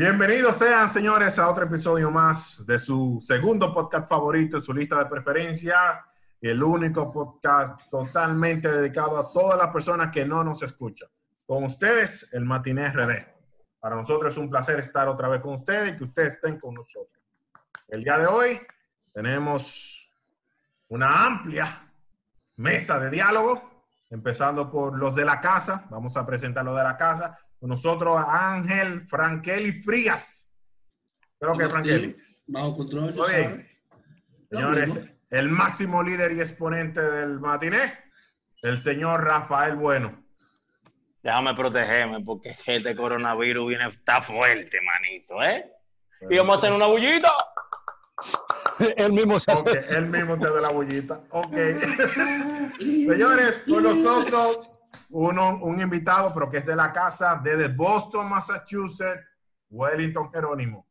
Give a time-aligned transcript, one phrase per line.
[0.00, 4.98] Bienvenidos sean, señores, a otro episodio más de su segundo podcast favorito en su lista
[4.98, 6.06] de preferencia.
[6.40, 11.10] El único podcast totalmente dedicado a todas las personas que no nos escuchan.
[11.44, 13.26] Con ustedes, el Matiné RD.
[13.78, 16.76] Para nosotros es un placer estar otra vez con ustedes y que ustedes estén con
[16.76, 17.22] nosotros.
[17.86, 18.58] El día de hoy
[19.12, 20.10] tenemos
[20.88, 21.92] una amplia
[22.56, 25.84] mesa de diálogo, empezando por los de la casa.
[25.90, 27.36] Vamos a presentar los de la casa.
[27.60, 30.50] Con nosotros Ángel Frankeli Frías.
[31.38, 32.16] Creo que Frankeli.
[32.46, 33.14] Bajo control.
[33.14, 33.68] Muy bien.
[34.50, 37.92] Señores, el máximo líder y exponente del matiné,
[38.62, 40.24] el señor Rafael Bueno.
[41.22, 45.70] Déjame protegerme porque este coronavirus viene, está fuerte, manito, ¿eh?
[46.30, 47.30] Y vamos a hacer una bullita.
[48.96, 49.98] Él mismo se hace Ok, eso.
[49.98, 51.20] él mismo se hace la bullita.
[51.30, 51.52] Ok.
[52.78, 54.79] Señores, con nosotros
[55.10, 59.24] uno, un invitado, pero que es de la casa, desde Boston, Massachusetts,
[59.70, 60.86] Wellington Jerónimo.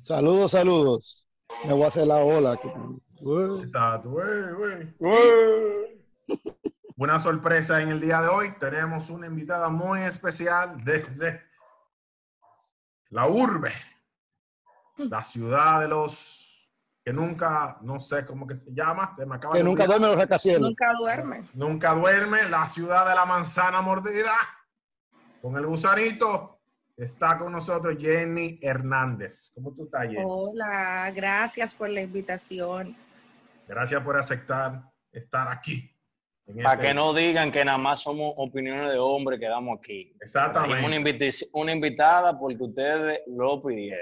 [0.00, 1.28] Saludos, saludos.
[1.66, 2.52] Me voy a hacer la ola.
[2.52, 2.68] aquí.
[6.96, 8.54] Una sorpresa en el día de hoy.
[8.58, 11.42] Tenemos una invitada muy especial desde
[13.10, 13.72] la urbe,
[14.96, 16.47] la ciudad de los
[17.08, 19.98] que nunca, no sé cómo que se llama, se me acaba Que de nunca olvidar.
[19.98, 20.60] duerme los rascacielos.
[20.68, 21.48] Nunca duerme.
[21.54, 24.34] Nunca duerme, la ciudad de la manzana mordida.
[25.40, 26.60] Con el gusanito
[26.98, 29.50] está con nosotros Jenny Hernández.
[29.54, 30.18] ¿Cómo tú estás, Jenny?
[30.22, 32.94] Hola, gracias por la invitación.
[33.66, 35.90] Gracias por aceptar estar aquí.
[36.62, 40.14] Para este- que no digan que nada más somos opiniones de hombres que damos aquí.
[40.20, 40.84] Exactamente.
[40.84, 43.98] Una, inviti- una invitada porque ustedes lo pidieron.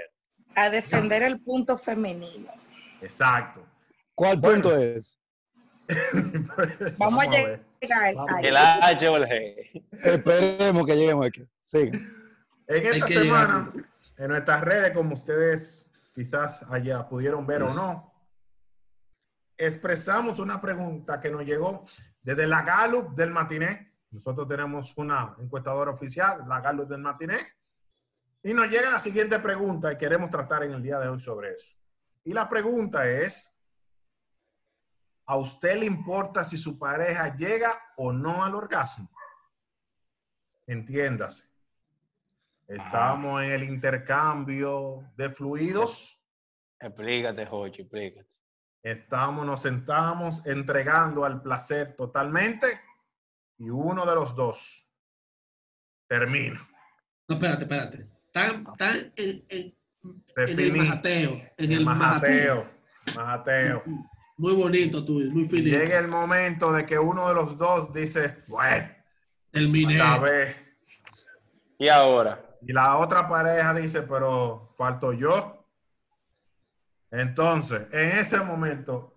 [0.55, 2.51] A defender el punto femenino.
[3.01, 3.65] Exacto.
[4.15, 4.63] ¿Cuál Bueno.
[4.63, 5.17] punto es?
[6.97, 7.61] Vamos, a llegar.
[8.41, 9.83] Que la H o el G.
[10.03, 11.47] Esperemos que lleguemos aquí.
[11.61, 11.91] Sí.
[12.67, 13.89] En esta semana, llegar.
[14.17, 18.13] en nuestras redes, como ustedes quizás allá pudieron ver o no,
[19.57, 21.85] expresamos una pregunta que nos llegó
[22.21, 23.93] desde la Gallup del Matiné.
[24.11, 27.37] Nosotros tenemos una encuestadora oficial, la Gallup del Matiné.
[28.43, 31.53] Y nos llega la siguiente pregunta y queremos tratar en el día de hoy sobre
[31.53, 31.75] eso.
[32.27, 33.49] Y la pregunta es,
[35.27, 39.09] ¿a usted le importa si su pareja llega o no al orgasmo?
[40.65, 41.49] Entiéndase.
[42.67, 46.21] Estamos en el intercambio de fluidos.
[46.77, 48.35] Explícate, Jochi, explícate.
[48.83, 52.67] Estamos, nos sentamos entregando al placer totalmente
[53.57, 54.85] y uno de los dos
[56.07, 56.59] termina.
[57.29, 58.09] No, espérate, espérate.
[58.25, 59.77] Están, están en, en,
[60.35, 60.79] en el Definí.
[60.79, 61.31] majateo.
[61.57, 62.69] En El el majateo.
[63.15, 63.83] Majateo.
[64.37, 65.77] Muy bonito tuyo, muy finito.
[65.79, 68.87] llega el momento de que uno de los dos dice, bueno,
[69.51, 69.93] Terminé.
[69.93, 70.55] esta vez.
[71.79, 75.65] Y ahora, Y la otra pareja dice, pero falto yo.
[77.09, 79.13] Entonces, en ese momento,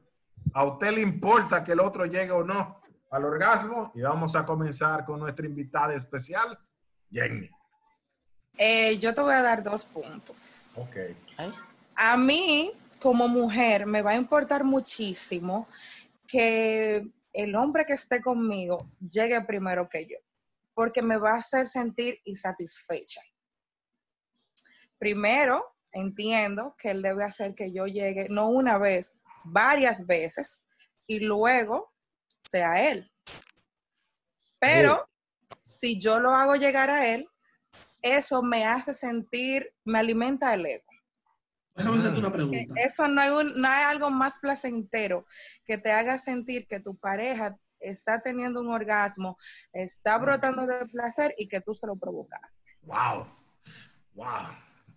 [0.54, 2.80] ¿a usted le importa que el otro llegue o no
[3.10, 3.90] al orgasmo?
[3.94, 6.58] Y vamos a comenzar con nuestra invitada especial,
[7.10, 7.50] Jenny.
[8.58, 10.74] Eh, yo te voy a dar dos puntos.
[10.76, 10.96] Ok.
[11.96, 15.66] A mí, como mujer, me va a importar muchísimo
[16.26, 20.18] que el hombre que esté conmigo llegue primero que yo,
[20.74, 23.20] porque me va a hacer sentir insatisfecha.
[24.98, 30.66] Primero, entiendo que él debe hacer que yo llegue, no una vez, varias veces,
[31.06, 31.92] y luego
[32.50, 33.10] sea él.
[34.58, 35.08] Pero
[35.64, 37.28] si yo lo hago llegar a él,
[38.02, 40.84] eso me hace sentir, me alimenta el ego.
[41.76, 42.58] Déjame hacerte una pregunta.
[42.76, 45.24] Eso no hay, un- no hay algo más placentero
[45.64, 49.36] que te haga sentir que tu pareja está teniendo un orgasmo,
[49.72, 52.76] está brotando de placer y que tú se lo provocaste.
[52.82, 53.26] Wow.
[54.14, 54.26] Wow.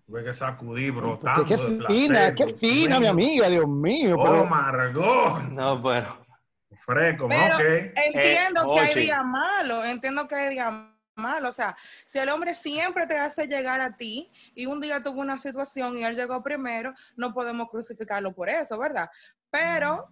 [0.06, 1.46] Tuve que sacudir, brotando.
[1.46, 4.16] qué de fina, placer, qué fina, mi amiga, Dios mío.
[4.20, 5.44] Oh, pero- Margot.
[5.52, 6.22] No, pero.
[6.86, 7.30] Fresco.
[7.30, 7.62] Pero Ok.
[7.96, 9.00] entiendo que hay Ochi.
[9.00, 10.74] días malos, entiendo que hay días
[11.16, 11.50] malos.
[11.50, 11.76] O sea,
[12.06, 15.98] si el hombre siempre te hace llegar a ti y un día tuvo una situación
[15.98, 19.10] y él llegó primero, no podemos crucificarlo por eso, ¿verdad?
[19.50, 20.10] Pero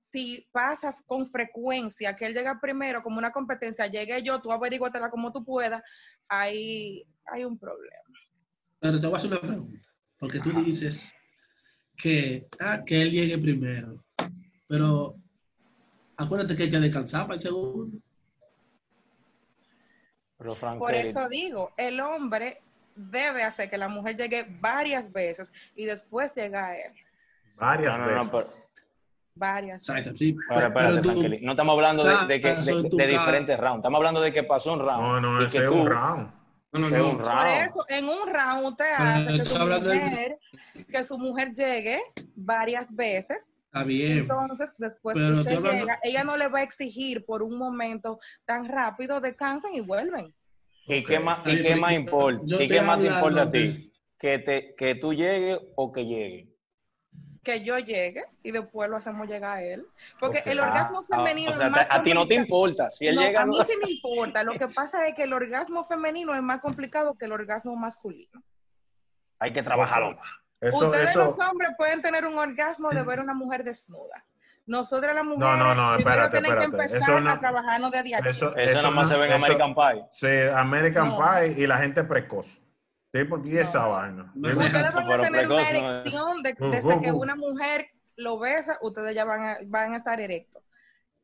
[0.00, 5.10] si pasa con frecuencia que él llega primero como una competencia, llegue yo, tú averiguatela
[5.10, 5.82] como tú puedas,
[6.28, 8.02] ahí hay un problema.
[8.80, 9.78] Pero te voy a hacer una pregunta.
[10.18, 11.12] Porque tú dices
[11.96, 14.04] que, ah, que él llegue primero.
[14.66, 15.16] Pero
[16.16, 17.98] acuérdate que hay que descansar para el segundo.
[20.38, 22.62] Pero Frank, Por Kelly, eso digo, el hombre
[22.94, 26.92] debe hacer que la mujer llegue varias veces y después llega a él.
[27.56, 28.30] Varias No, no, no, veces.
[28.30, 28.68] pero-
[29.34, 30.16] Varias veces.
[30.16, 30.36] sí.
[30.48, 31.40] Pero espérate, Pero tú- Frankelly.
[31.44, 33.78] No estamos hablando de, de que- caso, de- diferentes rounds.
[33.78, 35.00] Estamos hablando de que pasó un round.
[35.02, 36.32] No, no, ese que es un round.
[36.72, 37.18] No, no, Es no.
[37.18, 39.54] Por eso, en un round usted Pero hace su,
[39.88, 40.38] de-
[40.92, 42.00] que su mujer llegue
[42.34, 43.46] varias veces.
[43.78, 44.18] Está bien.
[44.18, 48.18] Entonces, después que usted hablando- llega, ella no le va a exigir por un momento
[48.44, 50.34] tan rápido, descansan y vuelven.
[50.86, 52.42] ¿Y qué más, y qué más importa?
[52.62, 53.92] ¿Y qué más te importa a ti?
[54.18, 56.48] ¿Que, te, ¿Que tú llegues o que llegue?
[57.44, 59.86] Que yo llegue y después lo hacemos llegar a él.
[60.18, 62.90] Porque el orgasmo Ah, ah, femenino o sea, es más a ti no te importa.
[62.90, 63.42] Si él No, llega.
[63.42, 64.42] a mí no- sí me importa.
[64.44, 68.42] Lo que pasa es que el orgasmo femenino es más complicado que el orgasmo masculino.
[69.38, 70.26] Hay que trabajarlo más.
[70.60, 74.24] Eso, Ustedes eso, los hombres pueden tener un orgasmo de ver a una mujer desnuda.
[74.66, 76.94] Nosotras las mujeres no, no, primero espérate, tienen que espérate.
[76.94, 78.30] empezar Eso no- a trabajarnos de diario.
[78.30, 80.04] eso, Eso, nada más no- se ve en eso- American Pie.
[80.12, 81.18] Sí, American No.
[81.18, 82.60] Pie y la gente precoz.
[83.14, 83.90] Sí, porque esa No.
[83.90, 84.32] vaina.
[84.34, 84.48] No.
[84.48, 87.18] Ustedes van a tener una precoz no erección de- Uh, desde uh, que uh.
[87.18, 90.62] una mujer lo besa, ustedes ya van a, van a estar erectos.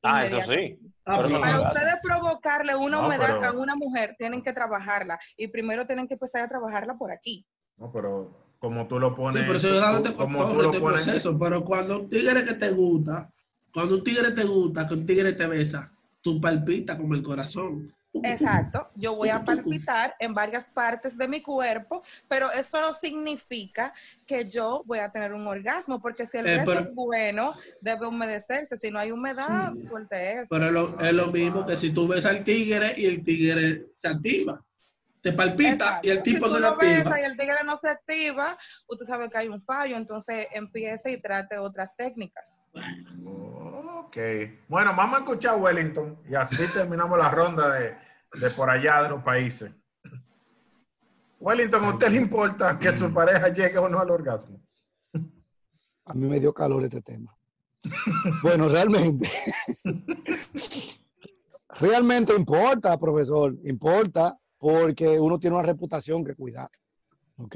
[0.03, 0.79] Ah, eso inmediatamente.
[0.81, 0.93] sí.
[1.07, 4.53] Ah, eso no Para ustedes provocarle una No, humedad pero- a una mujer, tienen que
[4.55, 5.19] trabajarla.
[5.37, 7.45] Y primero tienen que empezar a trabajarla por aquí.
[7.77, 11.05] No, pero como tú lo Sí, pones, pero eso tú- como tú lo este pones,
[11.05, 11.39] proceso.
[11.39, 13.31] Pero cuando un tigre que te gusta,
[13.73, 17.93] cuando un tigre te gusta, que un tigre te besa, tú palpitas como el corazón.
[18.23, 18.91] Exacto.
[18.95, 23.93] Yo voy a palpitar en varias partes de mi cuerpo, pero eso no significa
[24.25, 27.55] que yo voy a tener un orgasmo, porque si el Eh, beso pero- es bueno,
[27.81, 28.77] debe humedecerse.
[28.77, 29.87] Si no hay humedad, Sí.
[29.89, 30.47] suelte eso.
[30.51, 33.87] Pero es lo, es lo mismo que si tú ves al tigre y el tigre
[33.97, 34.63] se activa.
[35.25, 36.07] Te palpita Exacto.
[36.07, 37.19] y el tipo si tú se lo activa.
[37.19, 41.17] y el tigre no se activa, usted sabe que hay un fallo, entonces empiece y
[41.17, 42.69] trate otras técnicas.
[44.05, 44.19] Ok.
[44.69, 47.97] Bueno, vamos a escuchar a Wellington y así terminamos la ronda de,
[48.39, 49.73] de por allá de los países.
[51.41, 54.61] Wellington, ¿a usted le importa que su pareja llegue o no al orgasmo?
[56.05, 57.35] A mí me dio calor este tema.
[58.43, 59.27] Bueno, realmente.
[61.81, 63.55] realmente importa, profesor.
[63.65, 66.71] Importa porque uno tiene una reputación que cuidar.
[67.37, 67.55] ¿Ok?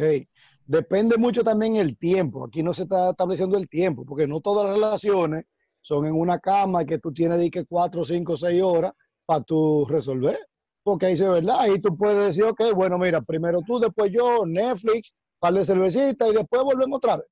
[0.66, 2.44] Depende mucho también el tiempo.
[2.44, 5.46] Aquí no se está estableciendo el tiempo, porque no todas las relaciones
[5.80, 8.92] son en una cama que tú tienes de que cuatro, cinco, seis horas
[9.24, 10.36] para tú resolver.
[10.82, 11.60] Porque ahí se ve, ¿verdad?
[11.60, 16.28] Ahí tú puedes decir, ok, bueno, mira, primero tú, después yo, Netflix, par de cervecita
[16.28, 17.26] y después volvemos otra vez.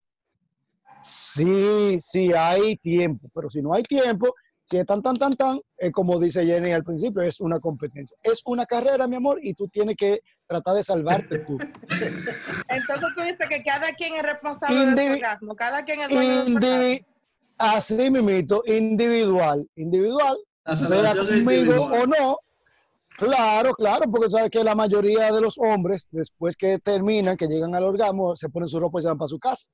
[1.02, 4.34] Sí, sí hay tiempo, pero si no hay tiempo,
[4.68, 8.16] si es tan, tan, tan, tan, es como dice Jenny al principio, es una competencia.
[8.22, 11.56] Es una carrera, mi amor, y tú tienes que tratar de salvarte tú.
[12.68, 16.08] Entonces tú dices que cada quien es responsable de su Indi- orgasmo, cada quien es.
[16.10, 17.04] Indi-
[17.58, 21.92] así mismito, individual, individual, La sea conmigo individual.
[22.02, 22.38] o no.
[23.18, 27.74] Claro, claro, porque sabes que la mayoría de los hombres, después que terminan, que llegan
[27.74, 29.66] al orgasmo, se ponen su ropa y se van para su casa.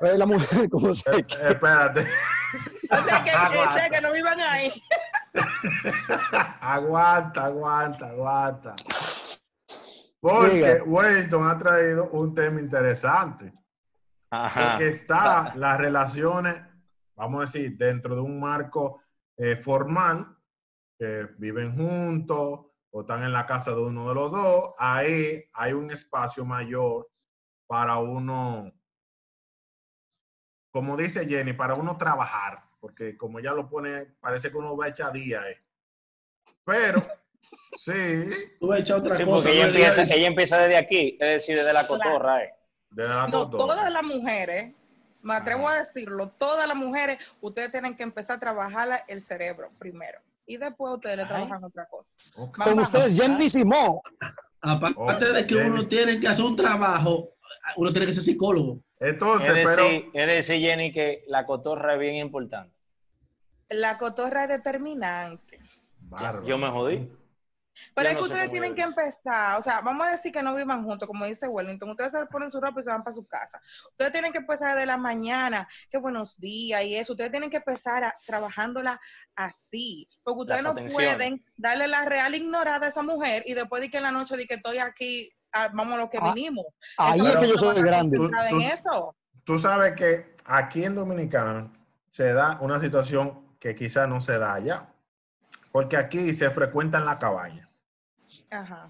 [0.00, 2.06] Pues la mujer, como Eh, se eh, espérate.
[2.90, 3.84] O sea que, Aguanta.
[3.84, 4.82] que, que no vivan ahí.
[6.60, 8.74] aguanta, aguanta, aguanta.
[10.20, 10.84] Porque Diga.
[10.84, 13.52] Wellington ha traído un tema interesante.
[14.30, 14.70] Ajá.
[14.70, 16.60] Porque está las relaciones,
[17.14, 19.02] vamos a decir, dentro de un marco
[19.36, 20.36] eh, formal,
[20.98, 25.72] que viven juntos o están en la casa de uno de los dos, ahí hay
[25.72, 27.08] un espacio mayor
[27.66, 28.72] para uno,
[30.74, 34.86] como dice Jenny, para uno trabajar, porque como ya lo pone, parece que uno va
[34.86, 35.40] a echar día.
[35.48, 35.62] eh.
[36.64, 37.00] Pero,
[37.78, 37.92] sí,
[38.58, 39.36] Tú vas a echar otra Sí, cosa.
[39.36, 42.52] porque ella empieza, ella empieza desde aquí, es decir, desde la cotorra, eh.
[42.90, 43.64] la No, cotorra.
[43.76, 44.72] todas las mujeres,
[45.22, 49.70] me atrevo a decirlo, todas las mujeres, ustedes tienen que empezar a trabajar el cerebro
[49.78, 50.18] primero.
[50.44, 51.28] Y después ustedes le Ay.
[51.28, 52.20] trabajan otra cosa.
[52.36, 52.58] Ok.
[52.58, 52.88] Más Con bajo.
[52.98, 54.00] ustedes, Jenny Simón.
[54.60, 55.70] Aparte de que Jenny.
[55.70, 57.30] uno tiene que hacer un trabajo,
[57.76, 58.82] uno tiene que ser psicólogo.
[59.00, 59.82] Entonces, Es pero...
[59.84, 62.74] decir, es decir, Jenny, que la cotorra es bien importante.
[63.70, 65.58] La cotorra es determinante.
[66.00, 66.46] Bárbaro.
[66.46, 67.10] Yo me jodí.
[67.92, 70.54] Pero Yo es que ustedes tienen que empezar, o sea, vamos a decir que no
[70.54, 73.26] vivan juntos, como dice Wellington, ustedes se ponen su ropa y se van para su
[73.26, 73.60] casa.
[73.90, 77.56] Ustedes tienen que empezar de la mañana, qué buenos días y eso, ustedes tienen que
[77.56, 79.00] empezar a, trabajándola
[79.34, 81.16] así, porque ustedes Las no atenciones.
[81.16, 84.36] pueden darle la real ignorada a esa mujer y después de que en la noche
[84.36, 85.32] di que estoy aquí,
[85.72, 86.66] vamos a lo que Ah, vinimos.
[86.98, 88.16] Ahí Eso es que yo soy grande.
[88.16, 89.16] Tú- en tú- eso.
[89.44, 91.72] Tú sabes que aquí en Dominicana
[92.08, 94.88] se da una situación que quizás no se da allá.
[95.72, 97.68] Porque aquí se frecuenta en la cabaña.
[98.50, 98.88] Ajá.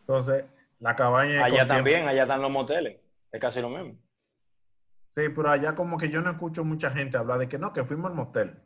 [0.00, 0.46] Entonces,
[0.80, 1.44] la cabaña...
[1.44, 3.00] Allá tiempo- también, allá están los moteles.
[3.30, 3.98] Es casi lo mismo.
[5.14, 7.84] Sí, pero allá como que yo no escucho mucha gente hablar de que no, que
[7.84, 8.60] fuimos al motel.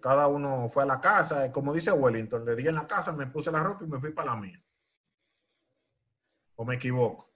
[0.00, 3.26] Cada uno fue a la casa, como dice Wellington, le di en la casa, me
[3.26, 4.62] puse la ropa y me fui para la mía.
[6.60, 7.26] ¿O me equivoco?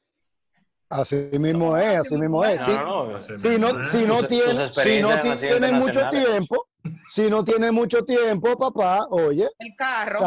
[0.90, 2.60] Así mismo es, así mismo es.
[2.60, 2.72] Sí.
[3.16, 3.88] Así si mismo no, es.
[3.88, 6.66] si no Tus- tiene, tus si no tiene mucho tiempo,
[7.08, 10.20] si no tiene mucho tiempo, papá, oye, El carro.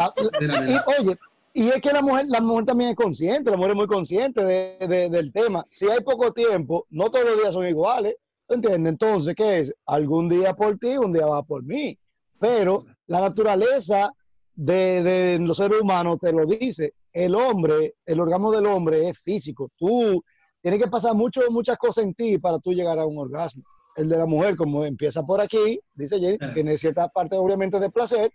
[0.66, 1.16] y oye,
[1.54, 4.44] y es que la mujer, la mujer también es consciente, la mujer es muy consciente
[4.44, 5.64] de- de- del tema.
[5.70, 8.16] Si hay poco tiempo, no todos los días son iguales,
[8.48, 8.90] ¿entiendes?
[8.94, 9.72] Entonces, ¿qué es?
[9.86, 11.96] Algún día por ti, un día va por mí.
[12.40, 14.10] Pero la naturaleza
[14.56, 16.94] de, de los seres humanos te lo dice.
[17.18, 19.72] El hombre, el orgasmo del hombre es físico.
[19.76, 20.22] Tú
[20.62, 23.64] tienes que pasar mucho, muchas cosas en ti para tú llegar a un orgasmo.
[23.96, 26.52] El de la mujer, como empieza por aquí, dice Jenny, Claro.
[26.52, 28.30] tiene cierta parte obviamente de placer,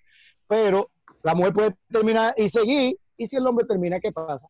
[0.48, 0.90] pero
[1.24, 4.50] la mujer puede terminar y seguir, y si el hombre termina, ¿qué pasa?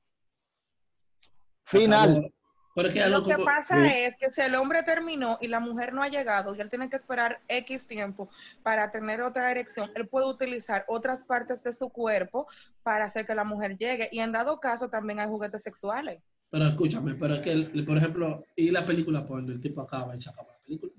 [1.66, 2.34] Final.
[2.76, 3.94] Lo que pasa Sí.
[3.94, 6.90] es que si el hombre terminó y la mujer no ha llegado y él tiene
[6.90, 8.30] que esperar X tiempo
[8.64, 12.48] para tener otra erección, él puede utilizar otras partes de su cuerpo
[12.82, 14.10] para hacer que la mujer llegue.
[14.12, 16.20] Y en dado caso también hay juguetes sexuales.
[16.50, 20.16] Pero escúchame, pero es que, el- por ejemplo, y la película porno, el tipo acaba
[20.16, 20.92] y se acaba la película.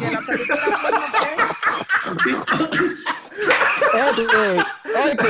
[0.00, 1.06] Que la película porno,
[4.16, 4.60] ¿qué?
[5.12, 5.24] Ok, ok.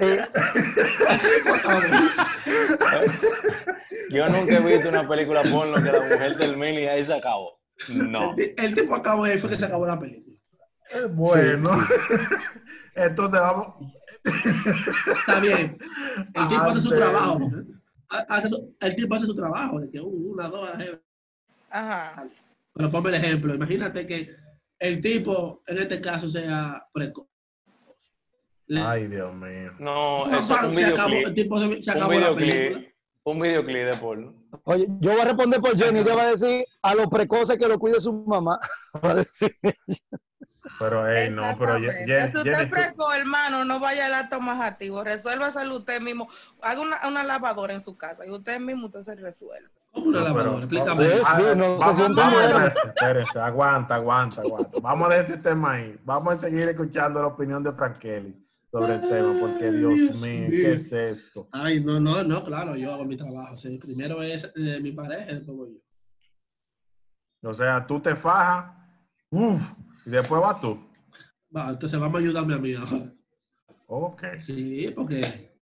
[0.00, 0.24] Eh,
[4.10, 7.58] Yo nunca he visto una película porno que la mujer termine y ahí se acabó.
[7.88, 8.30] No.
[8.30, 10.36] El, ti- el tipo acabó y ahí fue que se acabó la película.
[10.90, 11.70] Eh, Bueno,
[12.94, 13.74] entonces vamos.
[14.24, 15.78] Está bien.
[16.34, 17.40] El tipo hace su trabajo.
[18.10, 20.68] Ha- hace su- el tipo hace su trabajo, de que uh, una, dos.
[21.70, 22.26] Ajá.
[22.74, 23.54] Pero ponme el ejemplo.
[23.54, 24.30] Imagínate que
[24.78, 27.26] el tipo, en este caso, sea precoz.
[28.76, 29.72] Ay, Dios mío.
[29.78, 31.52] No, eso es un videoclip.
[31.52, 32.94] Un videoclip.
[33.24, 34.34] Un videoclip de porno.
[34.64, 37.68] Oye, yo voy a responder por Jenny, ella va a decir a los precoces que
[37.68, 38.58] lo cuide su mamá.
[39.04, 39.54] Va a decir,
[40.78, 41.74] Pero, hey, no, pero.
[41.74, 45.04] Jenny, si usted Jenny, es precoz, hermano, no vaya al acto más activo.
[45.04, 46.28] Resuélvaselo usted mismo.
[46.62, 49.68] Haga una, una lavadora en su casa y usted mismo usted se resuelve.
[49.92, 50.58] ¿Cómo una No, lavadora?
[50.58, 51.04] Explícame.
[51.04, 54.78] Pues sí, no se siente espérense, espérense, aguanta, aguanta, aguanta.
[54.80, 55.98] Vamos a dejar este tema ahí.
[56.04, 60.20] Vamos a seguir escuchando la opinión de Frank Kelly sobre el tema, porque Dios Dios
[60.22, 60.50] mío, mío.
[60.50, 61.48] ¿qué es esto?
[61.52, 63.56] Ay, no, no, no, claro, yo hago mi trabajo.
[63.56, 63.78] sí.
[63.78, 65.74] Primero es eh, mi pareja y después voy
[67.42, 67.48] yo.
[67.50, 68.74] O sea, tú te fajas,
[69.30, 69.62] uf,
[70.04, 70.78] y después vas tú.
[71.56, 73.12] Va, entonces vamos a ayudarme a mí ahora.
[73.86, 74.22] Ok.
[74.40, 75.56] Sí, porque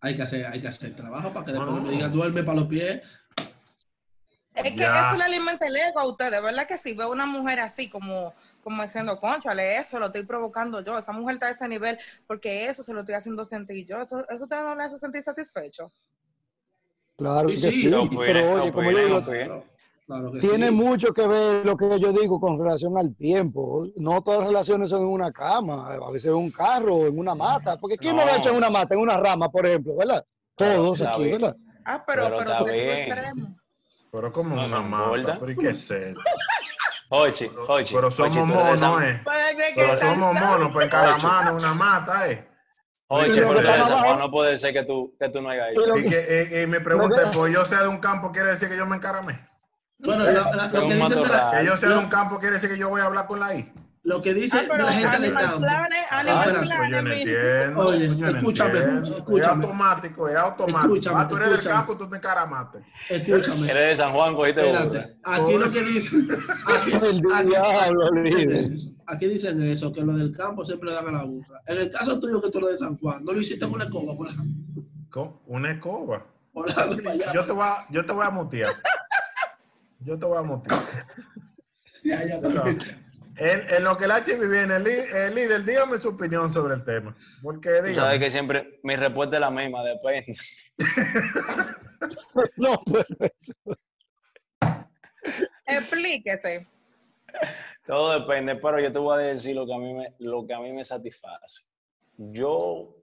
[0.00, 2.58] hay que hacer, hay que hacer trabajo para que después No, me digan duerme para
[2.60, 3.00] los pies.
[4.54, 5.08] Es que Ya.
[5.08, 6.66] eso le alimenta el ego a ustedes, ¿verdad?
[6.66, 10.98] Que si veo una mujer así como, como diciendo, conchale, eso lo estoy provocando yo,
[10.98, 14.24] esa mujer está a ese nivel porque eso se lo estoy haciendo sentir yo, eso,
[14.28, 15.92] eso ustedes no le hace sentir satisfecho.
[17.16, 19.64] Claro Sí, que sí, sí, no puede, pero no oye, como puede, yo digo.
[20.06, 20.72] Claro, tiene sí.
[20.74, 23.86] mucho que ver lo que yo digo con relación al tiempo.
[23.96, 27.18] No todas las relaciones son en una cama, a veces en un carro o en
[27.18, 27.78] una mata.
[27.78, 30.22] Porque ¿quién no, lo ha hecho en una mata, en una rama, por ejemplo, verdad?
[30.56, 31.40] Todos aquí, bien.
[31.40, 31.56] ¿verdad?
[31.86, 33.54] Ah, pero, Pero pero.
[34.14, 36.20] Pero como No una mata, pero ¿y qué es esto?
[37.16, 37.94] Oye, oye.
[37.94, 39.20] Pero somos monos, eh.
[39.76, 42.48] Pero somos monos, pues en una mata, eh.
[43.06, 45.86] Oye, Juan, no puede ser que tú, que tú no ido.
[45.86, 48.68] lo Y, que- y- y mi pregunta pues yo sea de un campo, ¿quiere decir
[48.68, 49.44] que yo me encaramé?
[49.98, 51.50] Bueno, la- la- Pero lo, que un dicen de la.
[51.52, 53.54] Que yo sea de un campo, ¿quiere decir que yo voy a hablar con la
[53.54, 53.72] I?
[54.04, 55.60] Lo que dice Ah, de pero la gente del Animal campo.
[55.60, 57.16] Planet, Ah, Animal espera, Pues yo no Planet, mira.
[57.16, 57.84] entiendo.
[57.84, 59.16] Oye, yo no escúchame, entiendo.
[59.16, 59.40] escúchame.
[59.40, 60.94] Es automático, es automático.
[60.94, 61.76] Escúchame, ah, tú eres del escúchame.
[61.86, 62.78] campo, tú te encaramaste.
[63.08, 63.70] Escúchame.
[63.70, 64.60] Eres de San Juan, cogiste.
[64.70, 66.28] Espérate, aquí lo que dicen,
[66.66, 70.90] aquí, El aquí- diablo, aquí dicen eso, aquí dicen eso, que lo del campo siempre
[70.90, 71.60] le dan a la burra.
[71.66, 73.84] En el caso tuyo que tú lo de San Juan, no lo hiciste con una
[73.84, 74.28] escoba, por
[75.10, 76.26] Co- Una escoba.
[77.34, 78.72] Yo te voy a, yo te voy a mutear.
[80.00, 80.78] Yo te voy a mutear.
[82.04, 82.64] Ya, ya, No.
[83.36, 87.16] En, en lo que el HB viene, el, líder, dígame su opinión sobre el tema.
[87.42, 90.36] Porque Tú sabes que siempre mi respuesta es la misma, depende.
[92.56, 93.06] No, pero
[95.66, 96.68] Explíquese.
[97.86, 100.54] Todo depende, pero yo te voy a decir lo que a mí me, lo que
[100.54, 101.64] a mí me satisface.
[102.16, 102.94] Yo,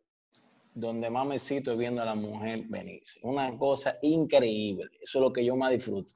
[0.73, 3.19] donde más me cito es viendo a la mujer venirse.
[3.23, 4.89] Una cosa increíble.
[5.01, 6.13] Eso es lo que yo más disfruto.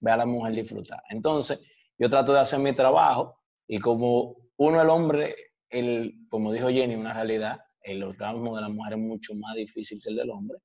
[0.00, 1.02] Ver a la mujer disfrutar.
[1.08, 1.60] Entonces,
[1.98, 5.36] yo trato de hacer mi trabajo y como uno, el hombre,
[5.70, 10.00] el, como dijo Jenny, una realidad, el orgasmo de la mujer es mucho más difícil
[10.02, 10.58] que el del hombre.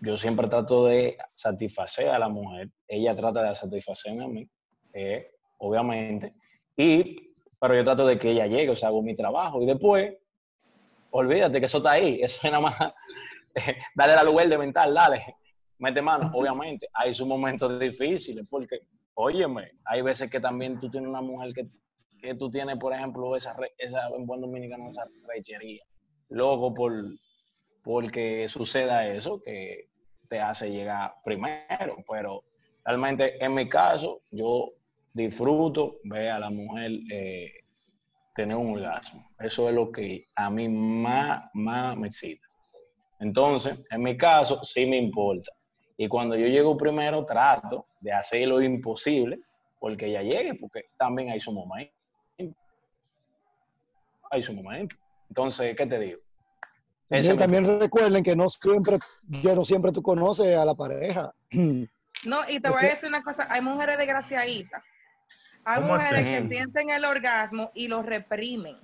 [0.00, 2.70] Yo siempre trato de satisfacer a la mujer.
[2.88, 4.48] Ella trata de satisfacerme a mí.
[4.92, 6.34] eh, obviamente.
[6.76, 7.28] Y,
[7.60, 10.12] pero yo trato de que ella llegue, o sea, hago mi trabajo y después,
[11.10, 12.80] olvídate que eso está ahí, eso es nada más,
[13.54, 15.36] eh, dale la luz verde mental, dale,
[15.78, 16.88] mete mano, obviamente.
[16.92, 18.80] Hay sus momentos difíciles porque,
[19.14, 21.68] óyeme, hay veces que también tú tienes una mujer que,
[22.22, 25.82] que tú tienes, por ejemplo, esa, esa en buen dominicano, esa rechería,
[26.28, 26.92] loco por,
[27.82, 29.88] porque suceda eso, que
[30.28, 32.44] te hace llegar primero, pero
[32.84, 34.72] realmente en mi caso, yo
[35.12, 37.50] disfruto ver a la mujer eh,
[38.34, 39.28] tener un orgasmo.
[39.38, 42.46] Eso es lo que a mí más, más me excita.
[43.20, 45.52] Entonces, en mi caso, sí me importa.
[45.96, 49.38] Y cuando yo llego primero, trato de hacer lo imposible
[49.78, 51.92] porque ella llegue, porque también hay su momento.
[54.32, 54.96] Hay su momento.
[55.28, 56.18] Entonces, ¿qué te digo?
[57.10, 58.98] Ese también recuerden que no siempre,
[59.42, 61.32] que no siempre tú conoces a la pareja.
[62.24, 64.80] No, y te voy a decir una cosa, hay mujeres desgraciaditas.
[65.64, 66.48] Hay ¿Cómo mujeres así?
[66.48, 68.76] que sienten el orgasmo y lo reprimen.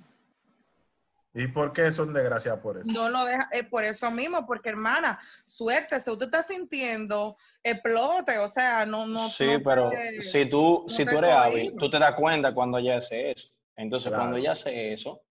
[1.33, 2.91] ¿Y por qué son desgraciadas por eso?
[2.91, 8.37] No lo deja, es por eso mismo, porque hermana, suerte, si usted está sintiendo, explote,
[8.39, 9.29] o sea, no, no.
[9.29, 12.53] sí, no pero puede- si tú, no si tú eres hábil, tú te das cuenta
[12.53, 13.47] cuando ella hace eso.
[13.77, 14.23] Entonces, Claro.
[14.23, 15.21] cuando ella hace eso,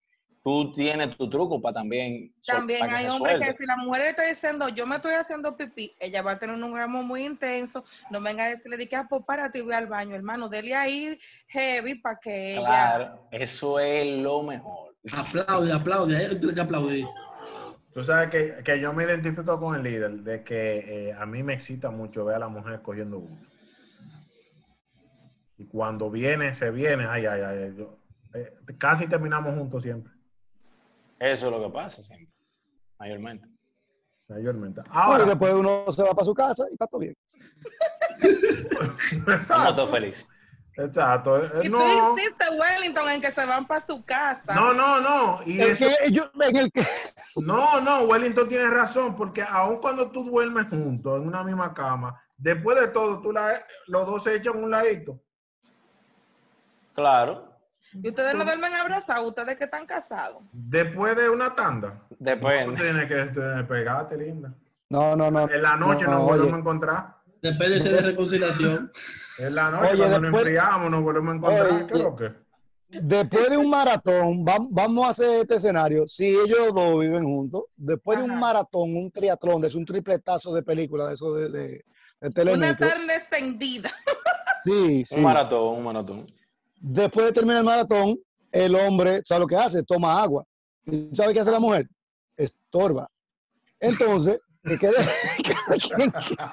[0.48, 2.32] tú tienes tu truco para también.
[2.46, 5.54] También para hay hombres que si la mujer le está diciendo, yo me estoy haciendo
[5.54, 8.96] pipí, ella va a tener un orgasmo muy intenso, no venga a decirle, di que,
[8.96, 12.62] ah, pues párate y voy al baño, hermano, dele ahí heavy para que ella...
[12.62, 14.94] Claro, eso es lo mejor.
[15.12, 16.16] Aplaude, aplaude.
[16.16, 17.04] Ahí tiene que aplaudir.
[17.92, 21.42] Tú sabes que, que yo me identifico con el líder, de que eh, a mí
[21.42, 23.46] me excita mucho ver a la mujer cogiendo gusto.
[25.58, 27.74] Y cuando viene, se viene, ay, ay, ay.
[27.76, 27.98] yo-
[28.34, 30.12] eh, casi terminamos juntos siempre,
[31.18, 32.32] Eso es lo que pasa siempre,
[32.98, 33.46] mayormente.
[34.28, 34.80] mayormente.
[34.90, 37.16] Ahora, después uno se va para su casa y está todo bien.
[38.20, 40.28] Estamos exacto, todos felices.
[40.76, 41.38] exacto.
[41.38, 41.84] eh, Y No, tú
[42.18, 44.54] insistes, Wellington, en que se van para su casa.
[44.54, 45.40] no, no, no.
[45.46, 46.82] Y El eso, que, yo- en el que,
[47.36, 52.20] no, no, Wellington tiene razón, porque aun cuando tú duermes juntos en una misma cama,
[52.36, 53.52] después de todo, tú la,
[53.88, 55.20] los dos se echan un ladito.
[56.94, 57.47] Claro,
[58.02, 60.42] Y ustedes no duermen abrazados, ustedes que están casados.
[60.52, 62.02] Después de una tanda.
[62.08, 62.76] Tú depende.
[62.80, 64.54] tienes que este, pegarte, linda.
[64.90, 65.48] no, no, no.
[65.50, 66.30] En la noche No, nos oye.
[66.38, 67.16] volvemos a encontrar.
[67.42, 68.92] Depende de es reconciliación.
[69.38, 71.66] En la noche, Oye, cuando después- nos enfriamos, nos volvemos a encontrar.
[71.72, 72.32] Oye, ¿Qué es lo que?
[72.90, 76.08] Después de un maratón, vam- vamos a hacer este escenario.
[76.08, 80.54] Si ellos dos viven juntos, después de un maratón, un triatlón, de eso, un tripletazo
[80.54, 81.84] de película, de eso de, de,
[82.20, 83.90] de Una tarde extendida.
[84.64, 85.16] Sí, sí.
[85.16, 86.26] Un maratón, un maratón.
[86.80, 88.16] Después de terminar el maratón,
[88.52, 89.82] el hombre, ¿sabe lo que hace?
[89.82, 90.44] Toma agua.
[90.84, 91.88] ¿Y sabe qué hace la mujer?
[92.36, 93.08] Estorba.
[93.80, 94.94] Entonces, que quede-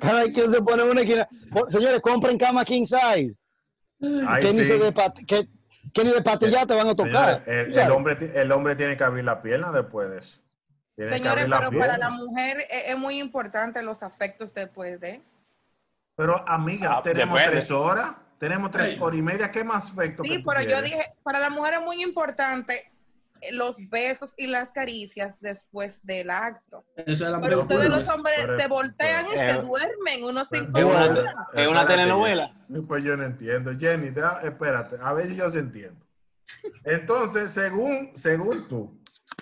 [0.00, 1.28] cada, quien, se pone una esquina.
[1.68, 3.34] Señores, compren cama king size.
[4.26, 4.78] Ay, que, ni sí.
[4.78, 5.48] de pat- que,
[5.92, 7.42] que ni de patilla te van a tocar.
[7.44, 7.90] Señores, el, el ¿sabes?
[7.96, 10.40] hombre, el hombre tiene que abrir la pierna después de eso.
[10.96, 15.22] Tiene Señores, la pero para la mujer es, es muy importante los afectos después de.
[16.16, 17.56] Pero, amiga, Ah, tenemos depende.
[17.60, 18.14] tres horas.
[18.38, 18.96] Tenemos tres Sí.
[19.00, 19.50] horas y media.
[19.50, 22.74] ¿Qué más afecto Sí, pero yo dije, para la mujer es muy importante
[23.42, 26.84] eh, los besos y las caricias después del acto.
[26.94, 30.48] Eso es la Pero ustedes los hombres pero- te voltean y pero- se duermen unos
[30.48, 31.24] cinco Es una, minutos.
[31.54, 32.54] es una Espérate, telenovela.
[32.68, 32.80] Jenny.
[32.82, 33.70] Pues yo no entiendo.
[33.78, 36.04] Jenny, espérate, a ver si yo se entiendo.
[36.84, 39.00] Entonces, según, según tú,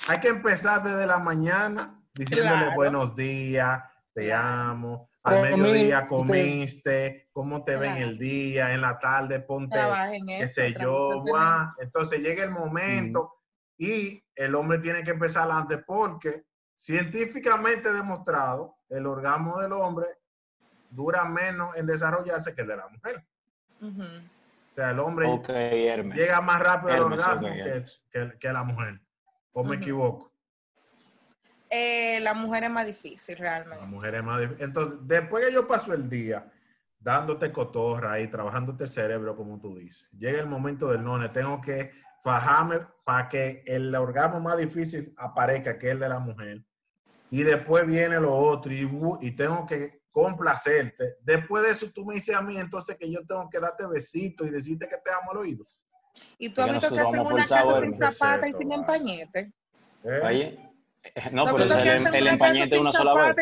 [0.08, 2.74] hay que empezar desde la mañana diciéndole Claro.
[2.76, 3.82] buenos días,
[4.14, 5.08] te amo.
[5.28, 8.10] Al mediodía comiste, cómo te ven Claro.
[8.10, 9.78] el día, en la tarde ponte,
[10.26, 10.54] qué eso.
[10.54, 11.68] sé yo, guau.
[11.80, 13.34] Entonces llega el momento
[13.76, 20.06] y el hombre tiene que empezar antes porque científicamente demostrado, el orgasmo del hombre
[20.90, 23.24] dura menos en desarrollarse que el de la mujer.
[23.82, 25.26] O sea, el hombre
[26.14, 28.04] llega más rápido al orgasmo que, Hermes.
[28.10, 29.00] que- que la mujer.
[29.52, 30.27] ¿O me equivoco?
[31.70, 33.86] Eh, la mujer es más difícil La realmente.
[33.86, 34.64] mujer es más difícil.
[34.64, 36.50] Entonces, después que yo paso el día
[36.98, 41.60] dándote cotorra ahí, trabajándote el cerebro, como tú dices, llega el momento del none, tengo
[41.60, 46.64] que fajarme para que el orgasmo más difícil aparezca, que es el de la mujer.
[47.30, 48.88] Y después viene lo otro y,
[49.20, 51.16] y tengo que complacerte.
[51.20, 54.46] Después de eso, tú me dices a mí entonces que yo tengo que darte besitos
[54.48, 55.66] y decirte que te amo al oído.
[56.38, 59.52] Y tú has que visto que hacen una casa sin zapata y sin empañete.
[60.02, 60.20] ¿Eh?
[60.24, 60.67] Oye,
[61.32, 63.36] no, ¿Tú has pero es que el, el casa empañete sin una sola vez.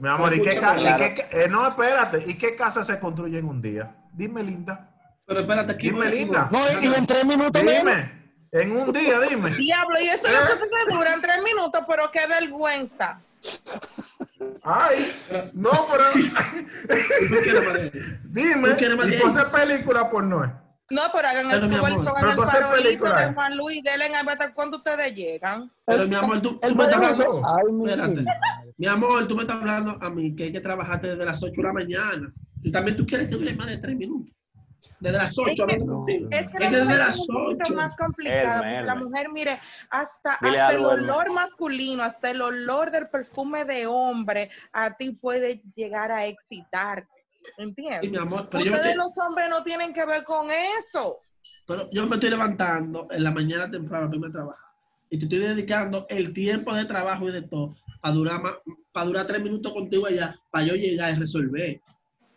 [0.00, 0.96] Mi amor, ¿y qué, Escucha, ca- y claro.
[0.98, 3.94] qué ca- eh, no, espérate, ¿y qué casa se construye en un día?
[4.12, 4.88] Dime, linda.
[5.26, 5.90] Pero espérate aquí.
[5.90, 6.48] Dime, linda.
[6.50, 7.78] No, y, en tres minutos menos.
[7.82, 9.50] Dime, en un día, dime.
[9.56, 13.20] Diablo, y eso es lo que se duran tres minutos, pero qué vergüenza.
[14.62, 15.12] Ay,
[15.54, 16.04] no, pero
[17.28, 17.92] ¿Tú quieres más de-
[18.24, 19.32] dime, ¿Tú quieres más y de tú ahí?
[19.36, 20.46] haces película porno.
[20.46, 20.71] No,
[21.12, 24.54] pero hagan Pero, el favor y pongan el farolito de Juan Luis, denle a ver
[24.54, 25.70] cuándo ustedes llegan.
[25.86, 27.42] Pero mi amor, tú, El tú me estás hablando.
[27.44, 28.24] Ay, mi Espérate.
[28.78, 31.52] Mi amor, tú me estás hablando a mí que hay que trabajar desde las 8
[31.56, 32.32] de la mañana.
[32.62, 34.32] Y también tú quieres que dure más de 3 minutos.
[34.98, 36.04] Desde las 8 Es que- hablando.
[36.08, 39.58] Es que Es la desde mujer las es un poquito más complicada, la mujer, mire,
[39.90, 41.04] hasta, hasta el algo, Elme.
[41.04, 46.26] olor masculino, hasta el olor del perfume de hombre, a ti puede llegar a
[47.44, 48.10] Sí, ¿Entiendes?
[48.10, 50.46] mi amor, pero yo, me Ustedes los hombres no tienen que ver con
[50.78, 51.18] eso.
[51.66, 54.64] pero yo me estoy levantando en la mañana temprano para irme a trabajar.
[55.10, 58.54] Y te estoy dedicando el tiempo de trabajo y de todo para durar, más-
[58.92, 61.80] para durar tres minutos contigo allá, para yo llegar y resolver.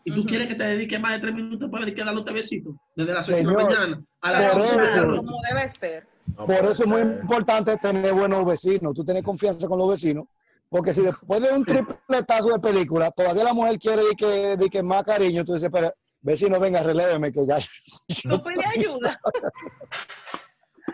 [0.03, 3.13] Y tú quieres que te dedique más de tres minutos para dedicar dándote besitos desde
[3.13, 5.17] las ocho de la mañana a las claro, noche.
[5.17, 6.07] como debe ser.
[6.37, 8.93] No Por eso es muy importante tener buenos vecinos.
[8.93, 10.25] Tú tienes confianza con los vecinos.
[10.69, 14.69] Porque si después de un tripletazo de película, todavía la mujer quiere de que, de
[14.69, 17.57] que más cariño, tú dices, pero vecino, venga, reléveme que ya.
[17.57, 19.19] Tú pides ayuda.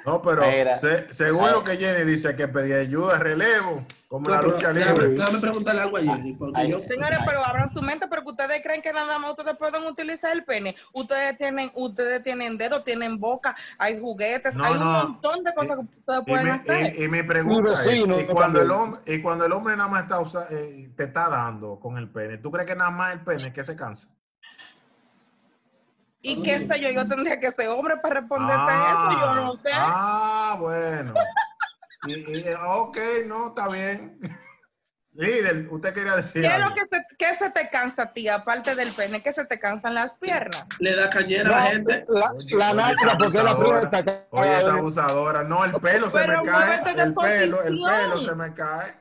[0.05, 0.43] No, pero
[0.75, 4.73] se- según lo que Jenny dice, que pedir ayuda, relevo, como la No, pero lucha
[4.73, 5.15] déjame, libre.
[5.15, 6.71] déjame preguntarle algo a Jenny, porque Ay.
[6.71, 10.33] yo, Señores, pero abran su mente porque ustedes creen que nada más ustedes pueden utilizar
[10.35, 10.75] el pene.
[10.93, 14.79] Ustedes tienen, ustedes tienen dedos, tienen boca, hay juguetes, No, hay no.
[14.79, 16.95] un montón de cosas que ustedes Y pueden mi, hacer.
[16.97, 20.03] y- y mi pregunta es, y cuando, el hombre, y cuando el hombre nada más
[20.03, 23.21] está usa- eh, te está dando con el pene, ¿tú crees que nada más el
[23.21, 24.07] pene es que se cansa?
[26.21, 26.89] ¿Y qué sé yo?
[26.91, 29.19] Yo tendría que ser hombre para responderte eso.
[29.19, 29.71] Yo no sé.
[29.75, 31.13] Ah, bueno.
[32.07, 34.17] Y, y- ok, no, está bien.
[35.13, 38.27] Líder, usted quería decir ¿Qué es lo que se, qué se te cansa a ti,
[38.27, 39.21] aparte del pene?
[39.21, 40.65] ¿Qué se te cansan las piernas?
[40.79, 42.05] le da cañera a la gente.
[42.07, 43.87] la, Oye, la oye, nalga, esa porque la abusadora.
[43.87, 44.27] aprieta.
[44.31, 44.75] Oye, cada esa vez.
[44.79, 45.43] abusadora.
[45.43, 46.75] No, el pelo se Pero me cae.
[46.75, 48.95] El pelo, el pelo se me cae.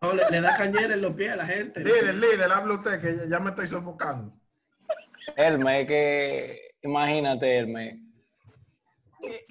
[0.00, 1.80] No, le, le da cañera en los pies a la gente.
[1.80, 4.32] Líder, líder, habla usted que ya- ya me estoy sofocando.
[5.36, 7.98] Hermes, que imagínate, Hermes.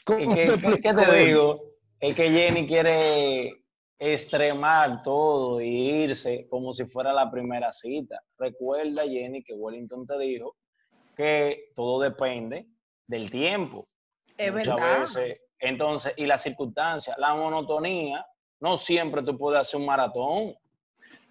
[0.05, 0.45] ¿Cómo ¿Y te
[0.81, 1.61] ¿Qué, te digo?
[1.99, 3.63] Es que Jenny quiere
[3.99, 8.19] extremar todo y irse como si fuera la primera cita.
[8.37, 10.55] Recuerda, Jenny, que Wellington te dijo
[11.15, 12.67] que todo depende
[13.07, 13.87] del tiempo.
[14.37, 14.99] Es Muchas verdad.
[15.01, 15.41] veces.
[15.59, 18.25] Entonces, y las circunstancias, la monotonía,
[18.59, 20.55] no siempre tú puedes hacer un maratón.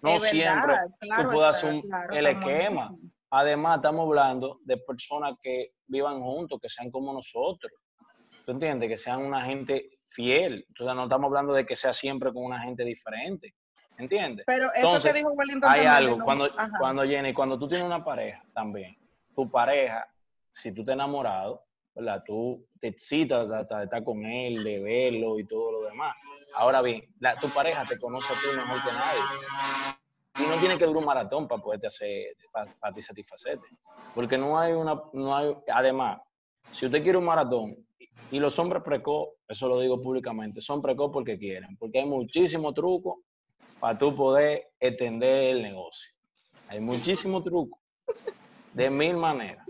[0.01, 2.95] No Es verdad, siempre claro tú puedes hacer un- claro, el esquema.
[3.31, 7.71] Además, estamos hablando de personas que vivan juntos, que sean como nosotros.
[8.45, 8.89] ¿Tú entiendes?
[8.89, 10.65] Que sean una gente fiel.
[10.67, 13.55] Entonces, no estamos hablando de que sea siempre con una gente diferente.
[13.97, 14.45] ¿Entiendes?
[14.47, 16.71] Pero eso Entonces, que dijo Wellington Hay algo, no- cuando, ajá.
[16.79, 18.97] cuando Jenny, cuando tú tienes una pareja también,
[19.35, 20.05] tu pareja,
[20.51, 21.63] si tú te enamorado,
[21.93, 22.23] ¿verdad?
[22.25, 26.15] Tú te excitas de, de estar con él, de verlo y todo lo demás.
[26.55, 29.90] Ahora bien, la- tu pareja te conoce a ti mejor que nadie.
[30.39, 33.67] Y no tiene que durar un maratón para poderte hacer, para, ti satisfacerte.
[34.15, 36.21] Porque no hay una, no hay, además,
[36.71, 37.75] si usted quiere un maratón,
[38.31, 42.73] y, los hombres precoz, eso lo digo públicamente, son precoz porque quieren, porque hay muchísimos
[42.73, 43.17] trucos
[43.79, 46.13] para tú poder extender el negocio.
[46.69, 47.79] Hay muchísimos trucos,
[48.73, 49.67] de mil maneras.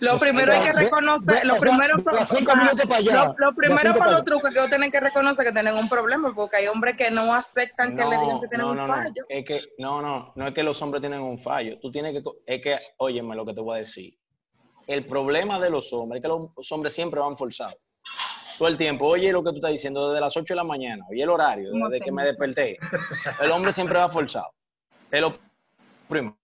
[0.00, 4.90] Lo Pues, primero hay que reconocer, lo primero lo, primero para los trucos que tienen
[4.90, 8.40] que reconocer que tienen un problema, porque hay hombres que no aceptan que le digan
[8.40, 9.24] que tienen no, un fallo.
[9.28, 11.78] Es que, no, no, no es que los hombres tienen un fallo.
[11.80, 14.16] Tú tienes que, es que, óyeme lo que te voy a decir.
[14.86, 17.76] El problema de los hombres es que los hombres siempre van forzados.
[18.58, 21.04] Todo el tiempo, oye lo que tú estás diciendo desde las 8 de la mañana,
[21.10, 22.76] oye el horario, ¿Cómo desde que me desperté.
[23.40, 24.48] El hombre siempre va forzado.
[25.10, 25.38] Es lo
[26.08, 26.37] primero.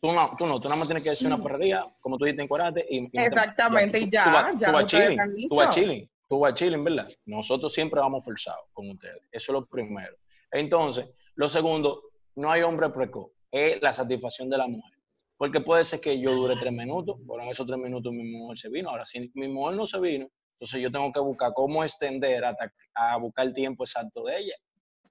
[0.00, 2.42] Tú no, tú no, tú nada más tienes que decir una perrería, como tú dijiste,
[2.42, 6.10] encuadrate y, y Exactamente, y ya, tú vas- ya tú vas chilling, tú vas chilling,
[6.28, 7.08] tú vas chilling, ¿verdad?
[7.26, 9.22] Nosotros siempre vamos forzados con ustedes.
[9.32, 10.14] Eso es lo primero.
[10.52, 12.02] Entonces, lo segundo,
[12.36, 14.92] no hay hombre precoz, es la satisfacción de la mujer.
[15.36, 18.58] Porque puede ser que yo dure tres minutos, pero en esos tres minutos mi mujer
[18.58, 18.90] se vino.
[18.90, 22.72] Ahora, si mi mujer no se vino, entonces yo tengo que buscar cómo extender hasta
[22.94, 24.54] a buscar el tiempo exacto de ella.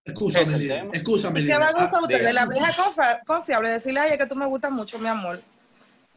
[0.07, 0.89] Escúchame, tema.
[0.93, 1.39] escúchame.
[1.39, 2.19] ¿Y qué van a ustedes?
[2.19, 2.33] diga.
[2.33, 2.71] La vieja
[3.25, 5.39] confiable, decirle a ella que tú me gustas mucho, mi amor.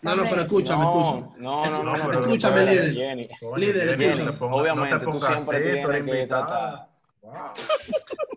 [0.02, 1.42] No, no, pero escúchame, no, escúchame.
[1.42, 2.94] no, no, no, no, pero- Escúchame, líder.
[2.94, 3.28] Jenny.
[3.56, 6.86] Líder, Jenny, pongas- Obviamente, no te tú pongas siempre tú eres tienes que tratar.
[7.22, 7.32] Wow.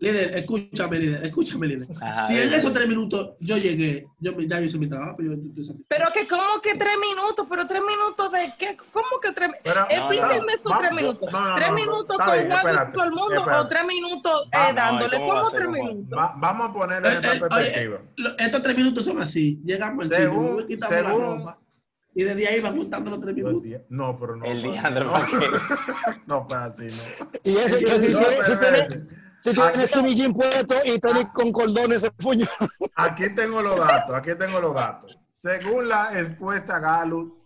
[0.04, 1.88] Líder, escúchame, líder, escúchame, líder.
[2.02, 5.34] Ajá, si en esos tres minutos yo llegué, yo me- ya hice mi trabajo, pero
[5.36, 7.48] yo, yo- yo- Pero que, ¿cómo que tres minutos?
[7.50, 8.76] ¿Pero tres minutos de qué?
[8.92, 11.32] ¿Cómo que tres Pero- Explíquenme esos tres minutos.
[11.32, 13.62] no, no, ¿Tres no, minutos con espérate, y todo el mundo espérate.
[13.66, 15.16] o tres minutos eh, dándole?
[15.18, 16.20] ¿cómo va a ¿Cómo ser tres minutos?
[16.20, 18.36] Va- vamos a ponerlo en Eh, esta eh, oye, perspectiva.
[18.40, 19.62] estos tres minutos son así.
[19.64, 21.60] Llegamos al Según- sitio, quitamos según- la ropa.
[22.16, 23.64] Y desde ahí van juntando los tres minutos.
[23.90, 24.46] No, pero no.
[24.46, 25.12] El día de no.
[25.14, 25.26] ¿para
[26.28, 26.88] No, fue así,
[27.20, 27.28] no.
[27.44, 29.04] Y eso que si No, tienes,
[29.44, 32.46] si tienes, skinny jean puesto y tenis con cordones en puño.
[32.96, 35.18] Aquí tengo los datos, aquí tengo los datos.
[35.28, 37.44] Según la expuesta Gallup,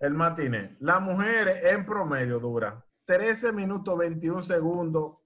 [0.00, 5.16] el matiné, las mujeres en promedio duran 13 minutos 21 segundos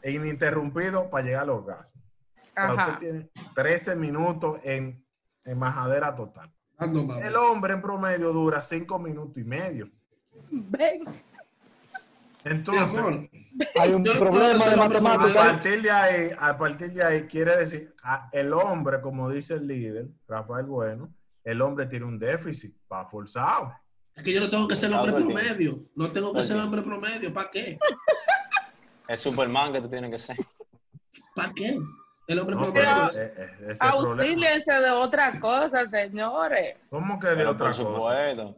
[0.00, 2.02] e ininterrumpido para llegar al orgasmo.
[2.56, 2.86] Ajá.
[2.86, 5.06] usted tiene 13 minutos en,
[5.44, 6.50] en majadera total.
[6.78, 7.22] Dando más.
[7.22, 9.90] El hombre en promedio dura 5 minutos y medio.
[10.50, 11.04] Ven.
[12.44, 13.30] Entonces,
[13.80, 15.44] Hay un problema de hombre a matemáticas.
[15.52, 19.66] partir de ahí, a partir de ahí quiere decir, a- el hombre, como dice el
[19.66, 21.12] líder, Rafael Bueno,
[21.44, 23.72] el hombre tiene un déficit, va forzado.
[24.14, 25.84] es que yo no tengo que ser hombre promedio.
[25.94, 27.32] No tengo que el ser hombre promedio.
[27.32, 27.78] ¿Para qué?
[29.08, 30.36] Es Superman que tú tienes que ser.
[31.34, 31.78] ¿Para qué?
[32.26, 32.82] El hombre No, promedio.
[33.10, 33.82] pero, eh, eh, es.
[33.82, 36.76] Auxíliense de otra cosa, señores.
[36.90, 37.82] ¿Cómo que de Pero otra por cosa?
[37.90, 38.56] supuesto.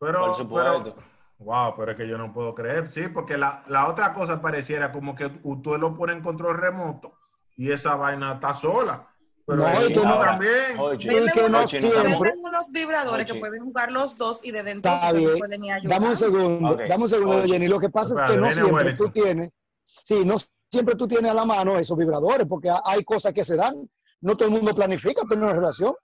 [0.00, 0.94] Pero, Por supuesto.
[0.94, 1.07] pero,
[1.38, 4.90] wow, pero es que yo no puedo creer, sí, porque la, la otra cosa pareciera
[4.92, 7.14] como que tú lo pones en control remoto
[7.56, 9.08] y esa vaina está sola.
[9.46, 10.78] Pero No, y tú no- también.
[10.78, 11.08] Oye,
[11.48, 13.32] no siempre- unos vibradores Oye.
[13.34, 15.38] que pueden jugar los dos y de dentro Está ustedes bien.
[15.38, 15.94] pueden ir ayudando.
[15.94, 16.80] Dame un segundo, Ok.
[16.86, 17.48] dame un segundo, Oye.
[17.48, 17.66] Jenny.
[17.68, 20.36] Lo que pasa es que no siempre tú tienes, sí, no
[20.70, 23.88] siempre tú tienes a la mano esos vibradores, porque hay cosas que se dan.
[24.20, 25.94] No todo el mundo planifica tener una relación.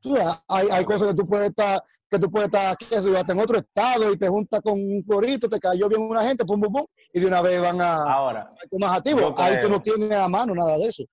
[0.00, 0.16] Tú
[0.48, 3.32] hay, hay cosas que tú puedes estar, que tú puedes estar, qué sé yo, hasta
[3.34, 6.58] en otro estado y te juntas con un florito, te cayó bien una gente, pum,
[6.58, 9.34] pum, pum, y de una vez van a, Ahora, a más activos.
[9.36, 11.04] Ahí tú no tienes a mano nada de eso.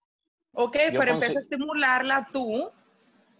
[0.53, 2.71] Ok, Yo pero empieza a estimularla tú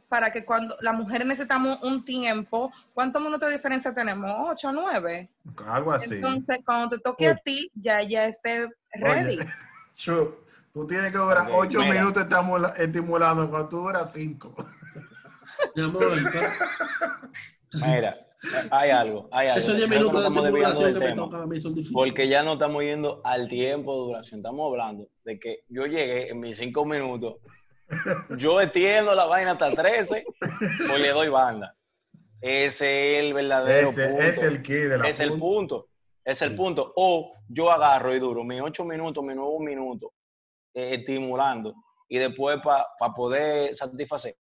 [0.10, 4.30] para que cuando las mujeres necesitamos un tiempo, ¿cuántos minutos de diferencia tenemos?
[4.38, 5.30] ¿Ocho, nueve?
[5.66, 6.14] Algo así.
[6.14, 9.40] Entonces, cuando te toque a ti, ya ella esté ready.
[9.40, 9.48] Oye,
[10.74, 11.94] tú tienes que durar ocho mira.
[11.94, 14.54] minutos estimula- estimulando cuando tú duras cinco.
[15.78, 16.50] Mi amor, pero-
[17.86, 18.18] mira,
[18.72, 19.60] hay algo, hay algo.
[19.60, 21.26] esos 10 Creo que nos minutos de estamos desviando estimulación del que me tema.
[21.26, 21.94] tocan a mí son difíciles.
[21.94, 24.40] Porque ya no estamos yendo al tiempo de duración.
[24.40, 27.36] Estamos hablando de que yo llegué en mis cinco minutos.
[28.38, 30.26] Yo extiendo la vaina hasta 13
[30.94, 31.74] o le doy banda.
[32.42, 34.22] Ese es el verdadero Ese punto.
[34.24, 35.88] es el key de la es el punto.
[36.26, 36.92] Es el punto.
[36.96, 40.10] O yo agarro y duro mis ocho minutos, mis nueve minutos
[40.74, 41.74] eh, estimulando
[42.10, 42.86] y después para
[43.16, 44.36] poder satisfacer.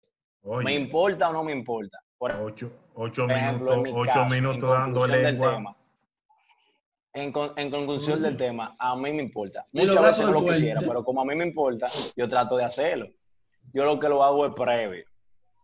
[0.63, 1.99] ¿Me importa o no me importa?
[2.17, 5.51] Por ocho, ocho ejemplo, minutos, mi ocho caso, minutos en dando conclusión del lengua.
[5.55, 5.75] tema,
[7.13, 9.65] en, con- en conclusión del tema, a mí me importa.
[9.71, 13.07] Muchas veces no lo quisiera, pero como a mí me importa, yo trato de hacerlo.
[13.73, 15.05] Yo lo que lo hago es previo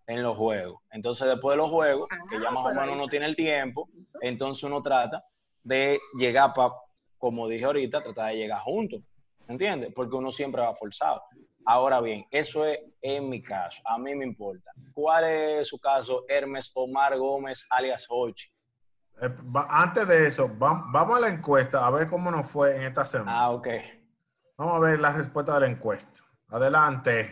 [0.08, 0.82] en los juegos.
[0.92, 3.88] Entonces, después de los juegos, que ya Ah, más o menos uno tiene el tiempo,
[4.20, 5.24] entonces uno trata
[5.64, 6.74] de llegar para,
[7.18, 9.02] como dije ahorita, tratar de llegar juntos.
[9.48, 9.92] ¿Entiendes?
[9.94, 11.22] Porque uno siempre va forzado.
[11.66, 13.82] Ahora bien, eso es en mi caso.
[13.86, 14.72] A mí me importa.
[14.94, 18.50] ¿Cuál es su caso, Hermes Omar Gómez, alias Hochi?
[19.22, 19.30] Eh,
[19.70, 23.06] antes de eso, va- vamos a la encuesta a ver cómo nos fue en esta
[23.06, 23.40] semana.
[23.40, 23.68] Ah, ok.
[24.58, 26.22] Vamos a ver la respuesta de la encuesta.
[26.50, 27.32] Adelante,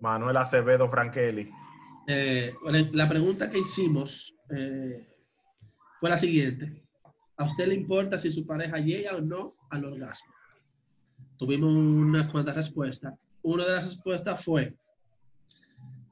[0.00, 1.50] Manuel Acevedo Frankeli.
[2.08, 5.06] Eh, bueno, la pregunta que hicimos eh,
[6.00, 6.82] fue la siguiente.
[7.36, 10.32] ¿A usted le importa si su pareja llega o no al orgasmo?
[11.42, 13.14] Tuvimos unas cuantas respuestas.
[13.42, 14.76] Una de las respuestas fue,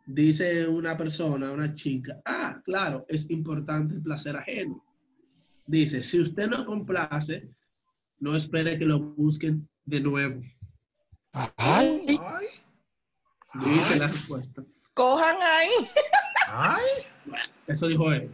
[0.05, 4.85] dice una persona, una chica, ah, claro, es importante el placer ajeno.
[5.69, 7.49] Dice, si usted no complace,
[8.19, 10.43] no espere que lo busquen de nuevo.
[11.33, 12.47] Ay, Ay,
[13.55, 14.65] Dice la respuesta.
[14.95, 15.71] Cojan ahí.
[16.49, 16.83] ay.
[17.69, 18.29] Eso dijo él.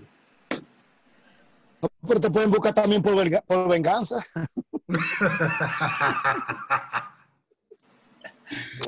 [2.07, 4.23] Pero te pueden buscar también por, verga- por venganza.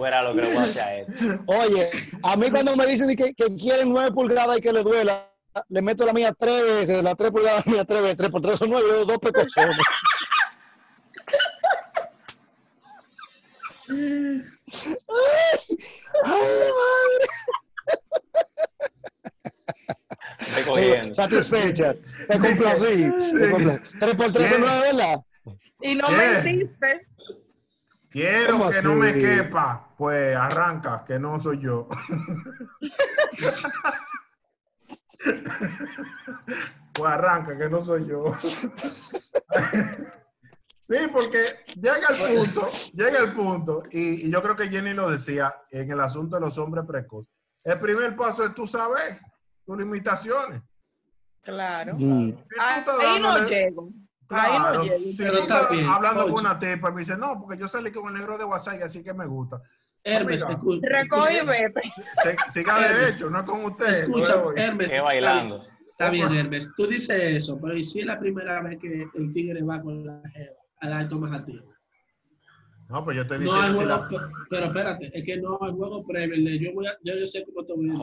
[0.00, 1.06] Verás lo que le voy a hacer a él.
[1.46, 1.90] Oye,
[2.22, 5.28] a mí cuando me dicen que, que quieren nueve pulgadas y que le duela,
[5.68, 8.58] le meto la mía tres veces, la tres pulgadas mía tres veces, tres por tres
[8.58, 9.76] son nueve, yo doy dos precauciones.
[13.90, 14.44] Ay,
[15.56, 15.78] Estoy
[16.24, 17.26] madre.
[20.66, 21.14] Cogiendo.
[21.14, 21.94] Satisfecha.
[22.28, 23.12] Te complací.
[23.38, 23.98] te complací.
[23.98, 25.20] Tres por tres son nueve, ¿verdad?
[25.80, 26.44] Y no Bien.
[26.44, 27.08] mentiste.
[28.10, 29.94] Quiero ¿Cómo que no me quepa.
[29.96, 31.88] Pues arranca, que no soy yo.
[36.92, 38.32] pues arranca, que no soy yo.
[40.88, 45.10] Sí, porque llega el punto, llega el punto, y, y yo creo que Jenny lo
[45.10, 47.30] decía en el asunto de los hombres precoces.
[47.62, 49.20] El primer paso es tú saber
[49.68, 50.62] tus limitaciones.
[51.42, 51.94] Claro.
[51.94, 52.24] Mm.
[52.24, 53.88] Si estás Ahí no llego.
[54.30, 54.98] Ahí no llego.
[54.98, 56.32] si pero tú está estás bien, hablando oye.
[56.32, 58.80] con una tipa y me dice, no, porque yo salí con el negro de WhatsApp
[58.80, 59.60] y así que me gusta.
[60.02, 60.58] Hermes, Amiga.
[60.58, 60.88] escucha.
[60.90, 61.80] Recoge y vete.
[62.50, 62.98] Siga Hermes.
[63.00, 64.04] derecho, no es con usted.
[64.04, 64.42] Escucha.
[64.56, 64.88] Hermes.
[64.88, 65.66] Que bailando.
[65.90, 66.70] Está bien, Hermes.
[66.76, 70.06] Tú dices eso, pero ¿y si es la primera vez que el tigre va con
[70.06, 71.74] la jeva al alto majativo?
[72.88, 74.08] No, pues yo No hay diciendo si juego, la...
[74.48, 76.58] pero espérate, es que no hay juego previo.
[76.58, 77.94] Yo, voy a, yo, yo sé cómo te voy a...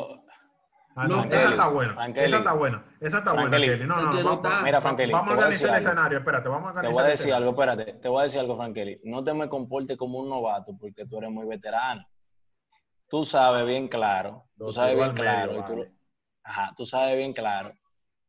[0.98, 2.06] Ah, no, esa está buena.
[2.16, 2.86] Esa está buena.
[3.02, 3.50] Esa está buena.
[3.52, 3.86] Kelly.
[3.86, 4.22] No, no, no.
[4.24, 4.62] no va- está.
[4.64, 5.88] Mira, Frankeli, Vamos a te organizar el algo.
[5.90, 6.18] escenario.
[6.20, 7.94] Espérate, vamos a Te organizar voy a decir algo, espérate.
[7.96, 9.02] Te voy a decir algo, Frankeli.
[9.04, 12.08] No te me comportes como un novato porque tú eres muy veterano.
[13.10, 15.92] Tú sabes bien claro, tú sabes bien claro, medio, tú, vale.
[16.44, 17.74] ajá, tú sabes bien claro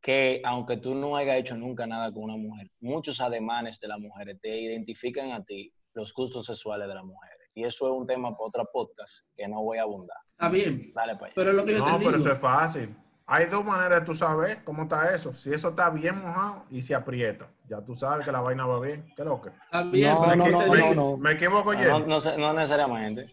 [0.02, 3.98] que aunque tú no hayas hecho nunca nada con una mujer, muchos ademanes de las
[3.98, 7.35] mujeres te identifican a ti los gustos sexuales de las mujeres.
[7.56, 10.18] Y eso es un tema para otra podcast que no voy a abundar.
[10.32, 10.92] Está bien.
[10.94, 11.32] Dale para allá.
[11.34, 12.10] Pero es lo que yo No, te digo.
[12.10, 12.94] pero eso es fácil.
[13.28, 15.32] Hay dos maneras de tú saber cómo está eso.
[15.32, 18.78] Si eso está bien mojado y se aprieta, ya tú sabes que la vaina va
[18.78, 19.10] bien.
[19.16, 19.48] ¿Qué lo que?
[19.48, 21.16] Está bien, No, pero no, no, te no.
[21.16, 22.04] ¿Me equivoco, No, Jenny?
[22.06, 23.30] no no necesariamente.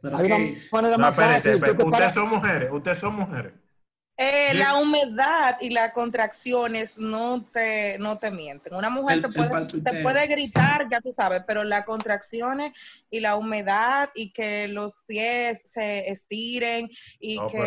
[0.00, 0.38] pero Hay una
[0.70, 1.84] manera No, más espérate, fácil.
[1.86, 3.52] Ustedes son mujeres, ustedes son mujeres.
[4.20, 8.74] Eh, la humedad y las contracciones no te, no te mienten.
[8.74, 12.72] Una mujer El- te, puede, te puede gritar, ya tú sabes, pero las contracciones
[13.10, 17.60] y la humedad y que los pies se estiren y No, que,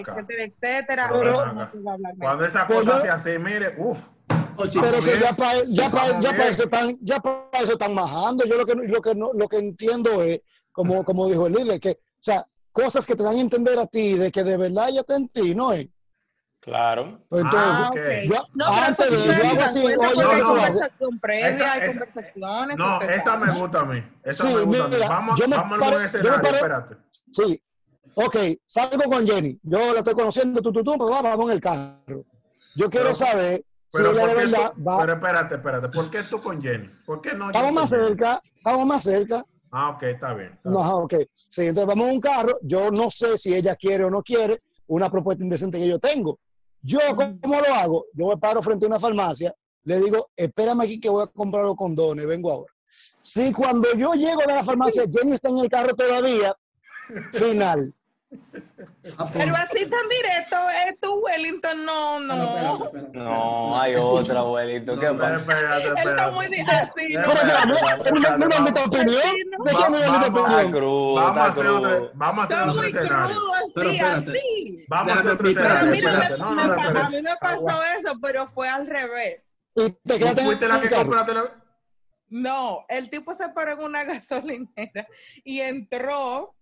[0.00, 1.70] etcétera, etcétera, Pero eso venga no acá.
[1.72, 3.98] te va a hablar Cuando esa Pues cosa yo- hace mire, uff.
[4.58, 7.92] Oye, Pero que ya para ya pa- ya pa eso están, ya para eso están
[7.94, 8.44] majando.
[8.46, 10.40] Yo lo que, lo que, no, lo que entiendo es,
[10.70, 13.86] como, como dijo el líder, que, o sea, cosas que te dan a entender a
[13.86, 15.88] ti de que de verdad ya está en ti, ¿no es?
[16.66, 17.20] Claro.
[17.30, 17.96] Entonces, Ah, Ah, ok.
[17.96, 18.28] ok.
[18.28, 20.46] yo- No, pero antes eso de- yo te hago así, cuenta oye, no, no.
[20.48, 22.76] conversación previa, Esa- hay esa- conversaciones.
[22.78, 24.04] No, esa me gusta a mí.
[24.24, 24.94] Esa Sí, me gusta a mí.
[24.96, 26.96] mira, Vamos, yo me vamos a paro- un yo me espérate.
[27.32, 27.62] sí.
[28.18, 29.60] Ok, salgo con Jenny.
[29.62, 32.24] Yo la estoy conociendo, tú, tú, tú, pues vamos, vamos en el carro.
[32.74, 34.98] Yo quiero Pero- saber si Pero, ella ¿por de verdad tú- va.
[34.98, 35.88] pero espérate, espérate.
[35.90, 36.90] ¿Por qué tú con Jenny?
[37.04, 39.44] ¿Por qué no Estamos más cerca, estamos más cerca.
[39.70, 40.52] Ah, ok, está bien.
[40.54, 40.84] está No, bien.
[40.86, 41.14] ajá, ok.
[41.34, 42.58] Sí, entonces vamos a un carro.
[42.62, 46.38] Yo no sé si ella quiere o no quiere una propuesta indecente que yo tengo.
[46.82, 48.06] Yo, ¿cómo lo hago?
[48.12, 51.64] Yo me paro frente a una farmacia, le digo, espérame aquí que voy a comprar
[51.64, 52.72] los condones, vengo ahora.
[53.22, 56.54] Si cuando yo llego de la farmacia, Jenny está en el carro todavía,
[57.32, 57.92] final.
[58.32, 58.38] Ah,
[59.18, 62.34] pues, Pero así tan directo, es tu Wellington, no, no.
[62.34, 64.98] espérate, espérate, No, hay otra, abuelito.
[64.98, 65.36] ¿Qué No, pasa?
[65.36, 68.12] espérate, Él está muy así, no.
[68.12, 69.06] Mira, mira, mi opinión.
[69.06, 70.72] ¿De qué me da mi Vamos- Está opinión?
[70.72, 73.40] crudo, Vamos a hacer otro, vamos a hacer Está otro muy escenario.
[73.74, 74.84] Pero así.
[74.88, 76.38] Vamos a hacer otro escenario.
[76.38, 79.42] No, no, no, a mí me pasó eso, pero fue al revés.
[79.74, 81.02] Y te ¿Tú quedaste en fuiste la el que carro.
[81.02, 81.62] compraste la...
[82.28, 85.06] No, el tipo se paró en una gasolinera
[85.44, 86.54] y entró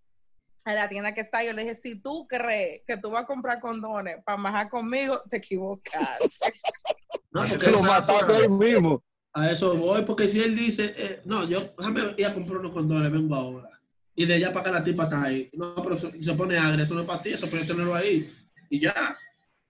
[0.64, 1.44] a la tienda que está.
[1.44, 5.20] Yo le dije, si tú crees que tú vas a comprar condones para majar conmigo,
[5.30, 6.18] te equivocas.
[7.32, 9.02] No, porque Te lo mataste ahí mismo.
[9.32, 12.72] a eso voy, porque si él dice, eh, no, yo déjame ir a comprar unos
[12.72, 13.68] condones, vengo ahora.
[14.14, 15.50] Y de allá para acá la tipa está ahí.
[15.52, 18.32] No, pero se, se pone agria, eso no es para ti, eso puede tenerlo ahí.
[18.70, 19.18] Y ya.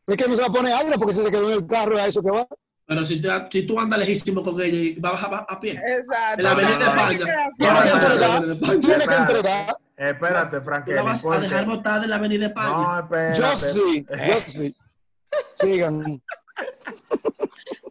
[0.06, 1.96] Es que no se va a poner aire porque se se quedó en el carro
[1.96, 2.46] a eso que va.
[2.86, 5.72] Pero si, te, si tú andas lejísimo con ella y vas a pie.
[5.72, 6.38] Exacto.
[6.38, 7.18] En la avenida no, España.
[8.80, 9.76] Tiene que entregar.
[9.96, 10.56] Espérate.
[10.56, 10.56] entregar.
[10.56, 12.68] Espérate, Tú la vas a ¿por dejar botada en la avenida España.
[12.68, 13.40] No, espérate.
[13.40, 14.76] Yo sí, yo sí.
[15.54, 16.22] Sigan.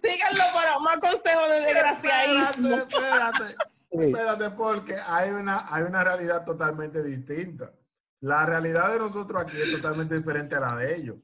[0.04, 2.76] Síganlo para más consejos de desgraciadismo.
[2.76, 3.56] Espérate, espérate.
[3.92, 4.00] Sí.
[4.00, 7.72] Espérate, porque hay una, hay una realidad totalmente distinta.
[8.22, 11.16] La realidad de nosotros aquí es totalmente diferente a la de ellos.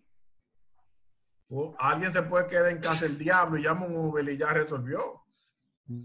[1.49, 4.47] O alguien se puede quedar en casa el diablo y llama un Uber y ya
[4.53, 5.23] resolvió.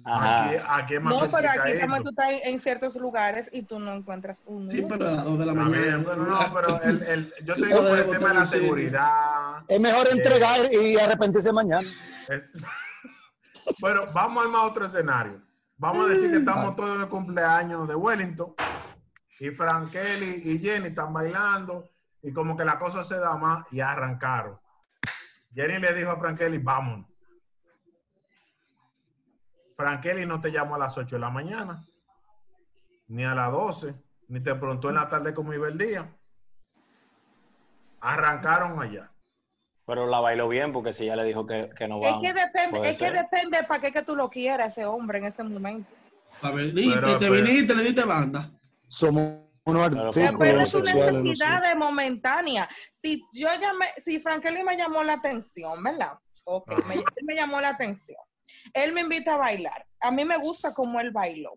[0.07, 3.92] Aquí, aquí más No, pero aquí también tú estás en ciertos lugares y tú no
[3.92, 5.83] encuentras un Sí, pero a las 2 de la mañana.
[5.83, 9.62] bien, pero no, pero el, el- yo te digo por el tema de la seguridad.
[9.68, 11.87] Es mejor entregar y arrepentirse mañana.
[12.30, 12.62] Es-
[13.80, 15.42] bueno, vamos a armar otro escenario.
[15.76, 18.54] Vamos a decir que estamos todos en el cumpleaños de Wellington
[19.40, 21.90] y Frankeli y Jenny están bailando
[22.22, 24.59] y como que la cosa se da más y arrancaron.
[25.55, 27.07] Jenny le dijo a Frankeli, vámonos.
[29.77, 31.85] Frankeli no te llamó a las 8 de la mañana,
[33.09, 33.95] ni a las 12,
[34.29, 36.09] ni te preguntó en la tarde cómo iba el día.
[38.01, 39.11] Arrancaron allá.
[39.87, 42.23] Pero la bailó bien porque si ya le dijo que, que no Es vamos.
[42.23, 45.43] que depende, es que depende para qué que tú lo quieras ese hombre en este
[45.43, 45.93] momento.
[46.40, 48.51] Para venir, Pero, te pero- viniste, le diste banda.
[48.87, 52.68] Somos unos artículos es una necesidad momentánea.
[52.92, 56.18] Si yo llamé, si Frankelly me llamó la atención, ¿verdad?
[56.44, 58.20] Ok, me, él me llamó la atención.
[58.74, 59.87] Él me invita a bailar.
[60.00, 61.55] A mí me gusta cómo él bailó.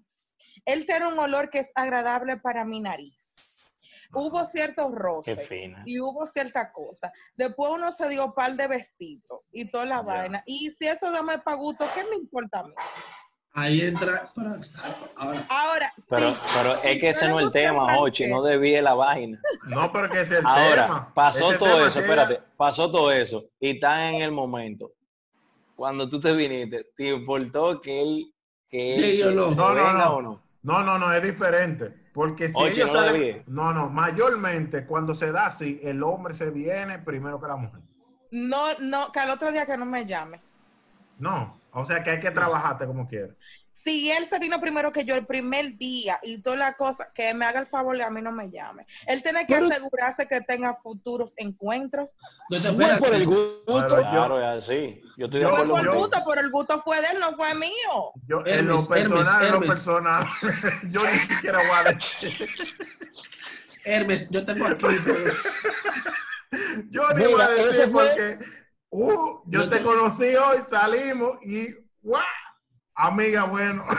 [0.66, 3.36] Él tiene un olor que es agradable para mi nariz.
[4.14, 5.38] Hubo ciertos roces
[5.86, 7.12] y hubo cierta cosa.
[7.36, 10.42] Después uno se dio par de vestidos y toda la vaina.
[10.46, 12.74] Y si eso dame para gusto, ¿qué me importa a mí?
[13.60, 14.32] Ahí entra.
[14.36, 14.56] pero,
[15.16, 17.88] ahora, Ahora, Pero, sí, pero es que ese no es el tema.
[17.98, 19.40] Ochi, no debía la vaina.
[19.66, 21.14] No, pero que es el Ahora, tema.
[21.16, 24.92] pasó Ese todo eso, espérate, pasó todo eso y está en el momento.
[25.76, 28.34] Cuando tú te viniste, ¿te importó que él,
[28.70, 29.50] que él Sí, se, yo no.
[29.50, 30.10] se No, no, no.
[30.18, 30.42] o no?
[30.62, 32.10] No, no, no, es diferente.
[32.14, 33.42] Porque si Oye, ellos no salen- debí.
[33.48, 37.82] No, no, mayormente cuando se da así, el hombre se viene primero que la mujer.
[38.32, 40.42] no, no, que al otro día que no me llame.
[41.20, 43.36] No, o sea que hay que trabajarte como quieras.
[43.80, 47.34] Si él se vino primero que yo el primer día y toda la cosa, que
[47.36, 48.88] me haga el favor y a mí no me llame.
[49.06, 52.16] Él tiene que Pero- asegurarse que tenga futuros encuentros.
[52.50, 53.86] Entonces, Fue por el gusto.
[53.88, 55.00] Claro, es así.
[55.16, 56.00] Yo estoy de Yo- Fue acuerdo por yo- contigo.
[56.08, 58.12] gusto, pero el gusto fue de él, no fue mío.
[58.28, 59.70] Yo, en lo Hermes, personal, en lo Hermes.
[59.70, 60.26] personal,
[60.92, 62.50] yo ni siquiera voy a decir.
[63.86, 65.34] Hermes, yo tengo aquí dos.
[66.90, 68.40] Yo ni voy a Mira, decir ese fue- porque
[68.90, 71.68] uh, yo Yo te te- conocí hoy, salimos y
[72.02, 72.24] ¡guau!
[72.96, 73.86] Amiga, bueno.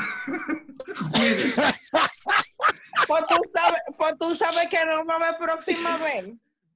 [3.07, 6.35] Pues tú sabes, pues tú sabes que no me ve próxima vez.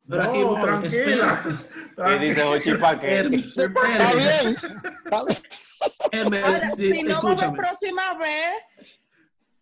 [0.09, 1.43] Pero aquí No, voy, tranquila.
[1.45, 2.19] Y tranquila.
[2.19, 3.19] dice Ochi pa' qué.
[3.19, 4.57] Hermes, Está bien.
[5.05, 5.25] Está
[6.13, 6.45] bien.
[6.45, 7.57] Ahora, di- si no me ve escúchame.
[7.59, 9.01] próxima vez,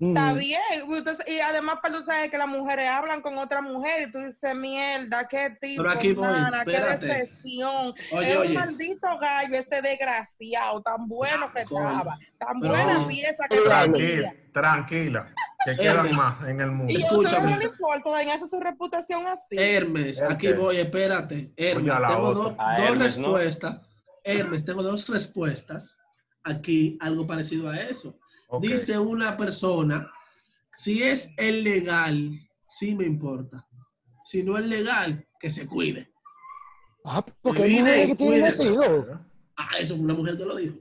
[0.00, 0.60] está bien.
[0.72, 4.18] Entonces, y además, pero tú sabes que las mujeres hablan con otra mujer y tú
[4.18, 5.82] dices, mierda, qué tipo,
[6.22, 7.94] mana, qué decepción.
[8.12, 13.44] Oye, es un maldito gallo ese desgraciado, tan bueno que estaba, tan Pero- buena pieza
[13.48, 13.92] que Tranquila,
[14.30, 14.52] tenía.
[14.52, 15.34] tranquila.
[15.66, 16.90] Que quedan más en el mundo.
[16.96, 19.56] Y a ustedes no le importa dañarse su reputación así.
[19.58, 21.52] Hermes, ¿El aquí voy, espérate.
[21.54, 22.32] Hermes, tengo otra.
[22.32, 23.36] dos, A dos Hermes, ¿no?
[23.36, 23.76] respuestas.
[24.24, 25.98] Hermes, tengo dos respuestas.
[26.44, 28.18] Aquí, algo parecido a eso.
[28.50, 28.62] Ok.
[28.64, 30.12] Dice una persona,
[30.76, 32.30] si es el legal,
[32.68, 33.66] sí me importa.
[34.24, 36.12] Si no es legal, que se cuide.
[37.04, 39.06] Ah, porque hay mujeres que tienen hijo.
[39.56, 40.76] Ah, eso fue una mujer que lo dijo.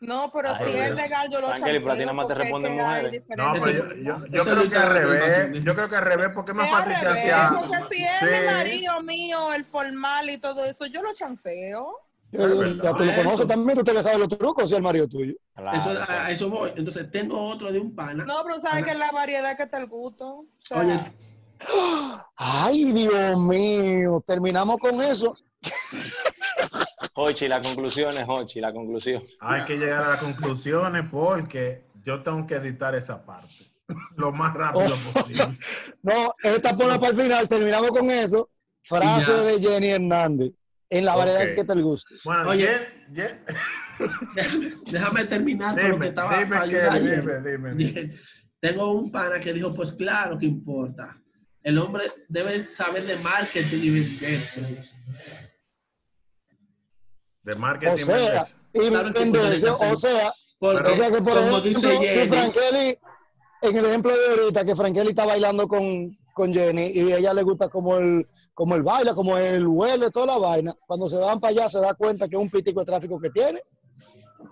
[0.00, 3.22] No, pero Ay, si es legal, yo lo nada más te responden es mujeres.
[3.36, 5.64] No, pero yo, yo, yo creo es que al revés.
[5.64, 7.54] Yo creo que al revés, porque es más Es fácil chancear.
[7.54, 8.26] Porque si es Sí.
[8.26, 11.86] el marido mío, el formal y todo eso, yo lo chanceo.
[12.32, 13.22] Eh, ya tú lo Eso.
[13.24, 15.34] conoces también, tú te le sabes los trucos si el marido tuyo.
[15.54, 16.70] Claro, Eso, a, a eso voy.
[16.76, 18.24] Entonces, tengo otro de un pana.
[18.24, 20.26] No, pero sabes que es la variedad que te el gusto.
[20.26, 20.98] O sea, Oye,
[22.36, 25.36] Ay, Dios mío, terminamos con eso.
[27.14, 29.22] Hochi, la conclusión es Hochi, la conclusión.
[29.40, 33.48] Hay que llegar a las conclusiones porque yo tengo que editar esa parte
[34.16, 35.12] lo más rápido Oh.
[35.12, 35.58] posible.
[36.02, 38.48] No, esta ponla para el final, terminamos con eso.
[38.82, 40.52] Frase de Jenny Hernández.
[40.90, 42.14] En la variedad que te guste.
[42.24, 42.78] Bueno, Oye.
[44.90, 46.92] Déjame, terminar con lo que dime, estaba dime, ayer.
[46.92, 48.14] dime, dime, dime.
[48.60, 51.16] Tengo un pana que dijo, pues claro que importa.
[51.62, 54.60] El hombre debe saber de marketing y venderse.
[57.42, 57.96] De O marketing.
[58.04, 58.56] sea, vendes.
[58.74, 62.08] y que venderse, que o sea, Porque, o sea que por como ejemplo, dice si
[62.08, 62.98] Jenny, Frankeli,
[63.62, 67.34] en el ejemplo de ahorita, que Frankeli está bailando con, con Jenny y a ella
[67.34, 71.16] le gusta como él, como él baila, como él huele, toda la vaina, cuando se
[71.16, 73.62] van para allá se da cuenta que es un pitico de tráfico que tiene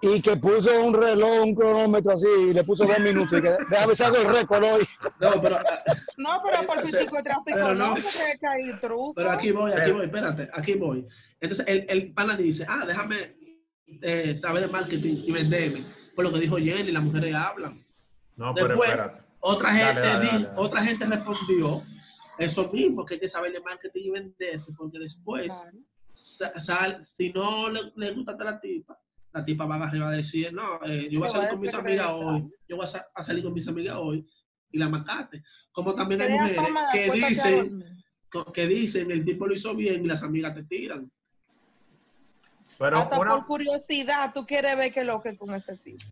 [0.02, 3.56] y que puso un reloj, un cronómetro así y le puso dos minutos y que
[3.70, 4.84] déjame si hago el récord hoy.
[5.20, 5.80] no, pero, ah,
[6.18, 7.94] no, pero por pitico de tráfico Pero no, no.
[7.94, 9.14] porque es que hay truco.
[9.14, 11.06] pero aquí voy, aquí Pero- voy, espérate, aquí voy.
[11.40, 13.34] Entonces el, el pana dice, ah, déjame
[14.02, 15.84] eh, saber de marketing y venderme.
[16.14, 17.82] Por lo que dijo Jenny, las mujeres hablan.
[18.36, 19.22] No, pero Después, espérate.
[19.40, 20.48] Otra gente, dale, dale, dale.
[20.56, 21.82] otra gente respondió
[22.38, 25.78] eso mismo, que hay que saber de marketing y venderse, porque después, Claro.
[26.14, 28.98] sa- sal- si no le, le gusta a la tipa,
[29.32, 31.48] la tipa va a agarrar y va a decir, no, eh, yo voy a salir
[31.50, 34.26] con mis amigas que- hoy, yo voy a, sa- a salir con mis amigas hoy
[34.70, 35.42] y la macate.
[35.72, 36.58] Como también hay mujeres
[36.92, 37.84] que que dicen,
[38.52, 41.10] que dicen, el tipo lo hizo bien y las amigas te tiran.
[42.78, 46.04] Pero Hasta una, por curiosidad, tú quieres ver qué lo que con ese tipo.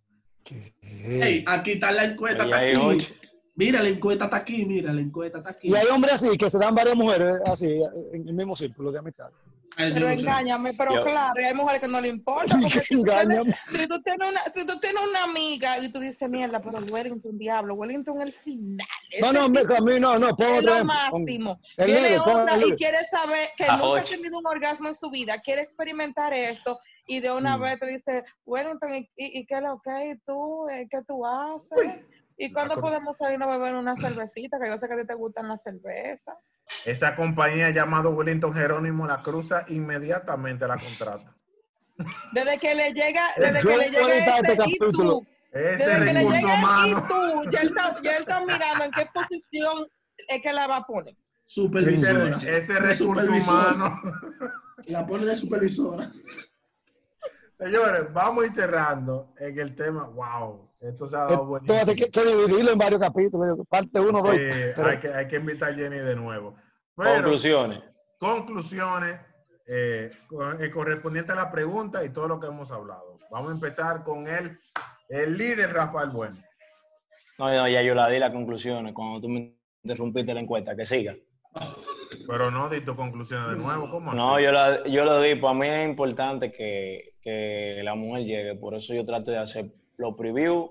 [0.81, 2.85] Hey, aquí está la encuesta, Ahí está hay aquí.
[2.85, 3.15] ocho.
[3.55, 5.69] Mira, la encuesta está aquí, mira, la encuesta está aquí.
[5.69, 7.67] Y hay hombres así que se dan varias mujeres así
[8.13, 9.31] en el mismo círculo de amistad.
[9.77, 12.57] Pero engáñame, pero Yo- claro, y hay mujeres que no le importa.
[12.61, 16.01] Porque si tú, tienes, si, tú tienes una, si tú tienes una amiga y tú
[16.01, 18.87] dices, mierda, pero Wellington, diablo, Wellington el final.
[19.21, 21.61] No, no, a mí no, no, pon es lo máximo.
[21.79, 25.63] otra el y quiere saber que nunca ha tenido un orgasmo en su vida, quiere
[25.63, 27.61] experimentar eso y de una Mm.
[27.63, 30.69] vez te dice, Wellington, ¿y, y, y qué es lo que ¿Y tú?
[30.69, 32.03] Eh, ¿Qué tú haces?
[32.37, 34.59] ¿Y cuándo con- podemos salir a beber una cervecita?
[34.61, 36.35] Que yo sé que a ti te gustan las cervezas.
[36.85, 41.35] esa compañía llamada Wellington Jerónimo la cruza inmediatamente la contrata.
[42.33, 46.05] Desde que le llega, desde Yo que le llega ese este y tú, Ese desde
[46.05, 47.07] que le llega el y humano.
[47.09, 49.87] tú, ya él, está, ya él está mirando en qué posición
[50.29, 51.15] es que la va a poner.
[51.15, 52.39] Ese, Supervisora.
[52.45, 53.75] ese La recurso supervisora.
[53.75, 54.03] humano.
[54.87, 56.13] La pone de supervisora.
[57.59, 60.05] Señores, vamos a ir cerrando en el tema.
[60.09, 61.79] Wow, esto se ha dado buenísimo.
[61.79, 64.31] Entonces hay que, que dividirlo en varios capítulos, parte uno, dos.
[64.33, 64.37] Sí,
[64.75, 64.79] tres.
[64.79, 66.55] hay, que, hay que invitar a Jenny de nuevo.
[66.97, 67.81] Pero, Conclusiones.
[68.19, 69.21] conclusiones
[69.67, 70.11] eh,
[70.61, 73.19] eh, correspondiente a la pregunta y todo lo que hemos hablado.
[73.31, 74.57] Vamos a empezar con el,
[75.09, 76.37] el líder Rafael Bueno.
[77.39, 80.75] No, no, ya yo la di las conclusiones cuando tú me interrumpiste la encuesta.
[80.77, 81.15] Que siga.
[82.27, 83.91] Pero no di tus conclusiones de nuevo.
[83.91, 84.45] ¿Cómo No, así?
[84.45, 85.35] yo, la, yo lo di.
[85.37, 88.55] Para mí es importante que, que la mujer llegue.
[88.55, 90.71] Por eso yo trato de hacer los previews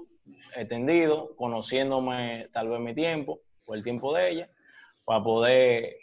[0.56, 4.49] extendido, conociéndome tal vez mi tiempo o el tiempo de ella,
[5.03, 5.97] para poder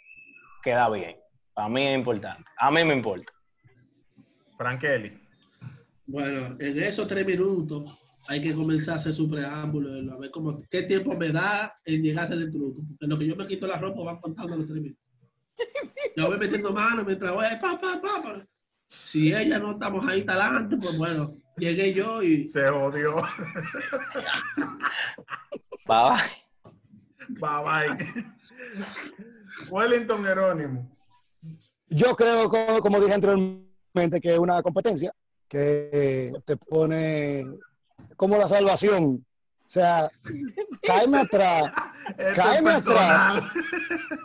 [0.61, 1.17] quedar bien.
[1.55, 2.43] Para mí es importante.
[2.57, 3.33] A mí me importa.
[4.55, 5.19] Frankeli.
[6.05, 10.61] Bueno, en esos tres minutos hay que comenzar a hacer su preámbulo, a ver cómo,
[10.69, 12.79] qué tiempo me da en llegarse del truco.
[12.87, 15.03] Porque en lo que yo me quito la ropa van contando los tres minutos.
[16.15, 18.47] Yo voy metiendo mano mientras voy, pa, pa, pa, pa.
[18.93, 23.15] Si ella no estamos ahí talante, pues bueno, llegué yo y Se jodió.
[25.87, 26.13] Bye,
[27.27, 27.39] bye.
[27.39, 28.25] Bye bye.
[29.69, 30.91] Wellington Jerónimo.
[31.89, 35.11] Yo creo, como, como dije anteriormente, que es una competencia
[35.47, 37.45] que te pone
[38.15, 39.25] como la salvación.
[39.67, 40.07] O sea,
[40.83, 41.71] cáeme atrás,
[42.35, 43.51] Cáeme personal.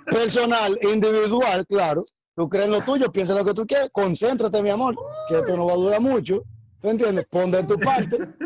[0.05, 2.05] personal, individual, claro.
[2.39, 4.95] Tú crees en lo tuyo, piensa en lo que tú quieres, concéntrate, mi amor,
[5.29, 6.45] que esto no va a durar mucho.
[6.81, 7.27] ¿Tú entiendes?
[7.29, 8.17] Pon de tu parte.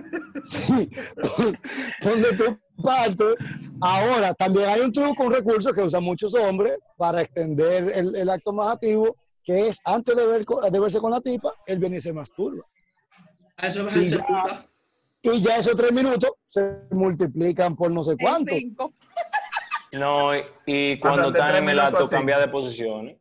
[0.44, 0.90] Sí,
[1.20, 1.56] pon,
[2.00, 3.24] pon de tu parte.
[3.82, 8.28] Ahora, también hay un truco, un recurso que usan muchos hombres para extender el, el
[8.30, 9.14] acto más activo,
[9.44, 12.12] que es antes de, ver, co- de verse con la tipa, él viene y se
[12.14, 12.64] masturba.
[13.58, 14.66] a eso va a Y ser ya.
[15.22, 18.52] Y ya esos tres minutos se multiplican por no sé cuánto.
[18.54, 18.92] cinco.
[19.92, 23.18] No, y, y cuando están en el acto cambia de posiciones.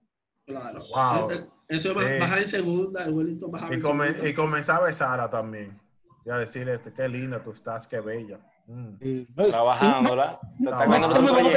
[0.51, 0.83] Claro.
[0.93, 1.31] Wow.
[1.31, 2.19] Eh, Eso Sí.
[2.19, 4.29] bajar en segunda, el Wellington baja Y, en come- segunda.
[4.29, 5.79] y comenzar a besarla también.
[6.25, 8.39] Y a decirle, qué linda tú estás, qué bella.
[8.67, 8.95] Mm.
[9.01, 10.39] Y- no Trabajándola.
[10.59, 11.51] No, te muevas, te muevas,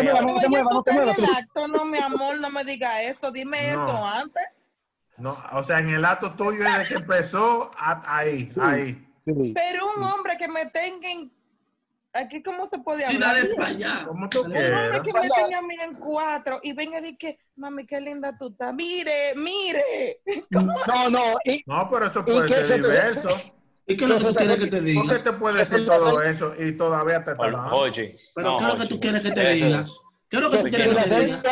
[0.84, 1.84] te muevas.
[1.86, 3.30] mi amor, no me diga eso.
[3.32, 3.86] Dime No.
[3.88, 4.42] eso antes.
[5.16, 8.60] No, o sea, en el acto tuyo desde que empezó, ahí, Sí.
[8.62, 9.08] ahí.
[9.18, 9.32] Sí.
[9.54, 11.32] Pero un hombre que me tenga en...
[12.14, 13.34] Aquí, ¿cómo se puede Sí, hablar?
[13.34, 13.56] dale bien?
[13.56, 14.04] para allá.
[14.06, 14.68] Como tú Dale.
[14.68, 18.00] Un hombre que me tenga a mí en cuatro y venga y que, mami, qué
[18.00, 18.72] linda tú estás.
[18.74, 20.20] Mire, mire.
[20.50, 23.28] No, no, y, No, pero eso ¿Y puede ser se te- diverso.
[23.86, 25.02] ¿Y qué es lo que tú te quieres que te ¿Por diga?
[25.08, 27.74] qué te puede decir todo eso y todavía te está dando?
[27.76, 29.84] Oye, Pero no, ¿qué es lo que tú quieres que te diga?
[30.30, 31.42] ¿Qué es lo que tú Que quieres que te diga?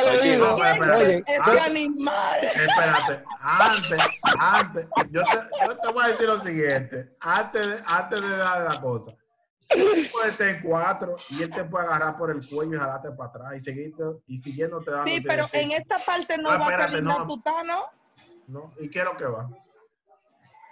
[1.27, 2.41] Este animal.
[2.45, 4.01] Espérate, antes,
[4.39, 8.81] antes, yo te, yo te voy a decir lo siguiente, antes antes de dar la
[8.81, 9.13] cosa.
[10.13, 13.29] Puedes estar en cuatro y él te puede agarrar por el cuello y jalarte para
[13.31, 15.11] atrás y seguirte y siguiéndote dando.
[15.11, 17.27] Sí, pero en esta parte no Ah, va a espérate, linda no.
[17.27, 17.55] tú estás,
[18.49, 18.73] ¿no?
[18.79, 19.49] ¿Y qué es lo que va?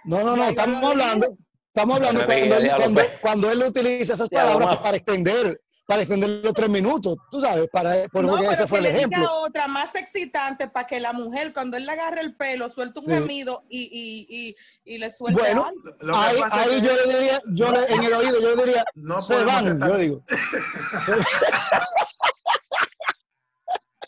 [0.03, 1.37] no, no, no, estamos hablando,
[1.67, 6.29] estamos hablando cuando él, diablo, cuando, cuando él utiliza esas palabras para extender, para extender
[6.41, 9.19] los tres minutos, tú sabes, para, porque no, ese pero fue que el le ejemplo.
[9.19, 13.01] diga otra más excitante para que la mujer, cuando él le agarre el pelo, suelte
[13.01, 13.11] un Sí.
[13.11, 14.55] gemido y, y, y,
[14.95, 15.65] y le suelte Bueno,
[16.13, 16.45] algo.
[16.49, 19.43] Ahí, que yo le diría, yo le- en el oído yo le diría, no se
[19.43, 20.23] van, estar- yo digo.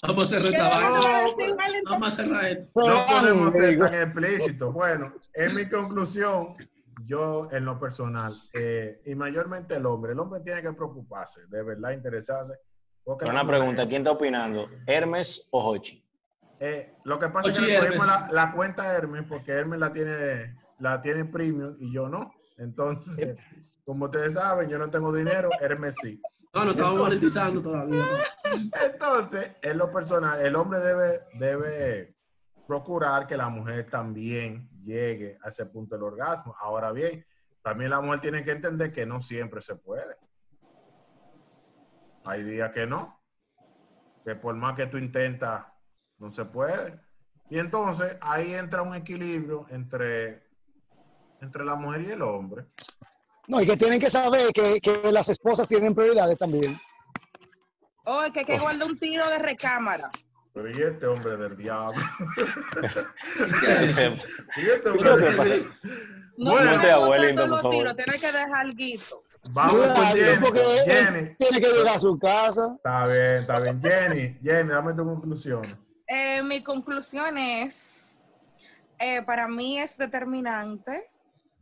[0.04, 1.00] Vamos a cerrar ¿Qué esta vaina.
[1.90, 2.82] Vamos a cerrar esto.
[2.88, 4.74] No podemos ser tan explícitos.
[4.74, 6.56] Bueno, en mi conclusión,
[7.06, 11.64] yo en lo personal, eh, y mayormente el hombre, el hombre tiene que preocuparse, de
[11.64, 12.54] verdad interesarse.
[13.06, 14.68] Una pregunta, ¿quién está opinando?
[14.88, 16.04] ¿Hermes o Hochi?
[16.60, 19.80] Eh, lo que pasa es que le cogimos la, la cuenta a Hermes porque Hermes
[19.80, 22.32] la tiene, la tiene premium y yo no.
[22.58, 23.38] Entonces,
[23.86, 26.22] como ustedes saben, yo no tengo dinero, Hermes sí.
[26.54, 28.06] No, lo estamos Entonces- monetizando todavía.
[28.86, 32.16] Entonces, en lo personal, el hombre debe, debe
[32.68, 36.54] procurar que la mujer también llegue a ese punto del orgasmo.
[36.60, 37.26] Ahora bien,
[37.62, 40.16] también la mujer tiene que entender que no siempre se puede.
[42.26, 43.22] Hay días que no,
[44.24, 45.66] que por más que tú intentas,
[46.18, 47.00] no se puede.
[47.50, 50.48] Y entonces ahí entra un equilibrio entre,
[51.42, 52.68] entre la mujer y el hombre.
[53.48, 56.80] No, y que tienen que saber que, que las esposas tienen prioridades también.
[58.06, 60.10] Oh, que hay que guardar un tiro de recámara.
[60.54, 62.00] Pero y este hombre del diablo.
[63.62, 64.16] ¿Qué?
[64.58, 65.56] y este hombre del pasa-
[66.38, 67.96] No Bueno, Usted, botar abuelito, por favor.
[67.96, 69.24] tienes que dejar guito.
[69.50, 70.40] Vamos con Jenny.
[70.42, 71.36] porque Jenny.
[71.38, 72.74] tiene que llegar a su casa.
[72.78, 73.82] Está bien, está bien.
[73.82, 75.80] Jenny, Jenny, dame tu conclusión.
[76.08, 78.24] Eh, mi conclusión es,
[79.00, 81.12] eh, para mí es determinante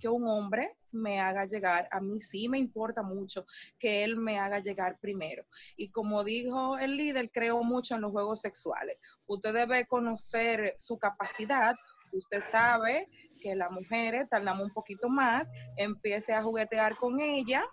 [0.02, 3.46] que un hombre me haga llegar, a mí sí me importa mucho
[3.80, 5.46] que él me haga llegar primero.
[5.78, 8.98] Y como dijo el líder, creo mucho en los juegos sexuales.
[9.28, 11.76] Usted debe conocer su capacidad.
[12.12, 13.08] Usted sabe
[13.42, 17.64] que las mujeres tardamos un poquito más, empiece a juguetear con ella,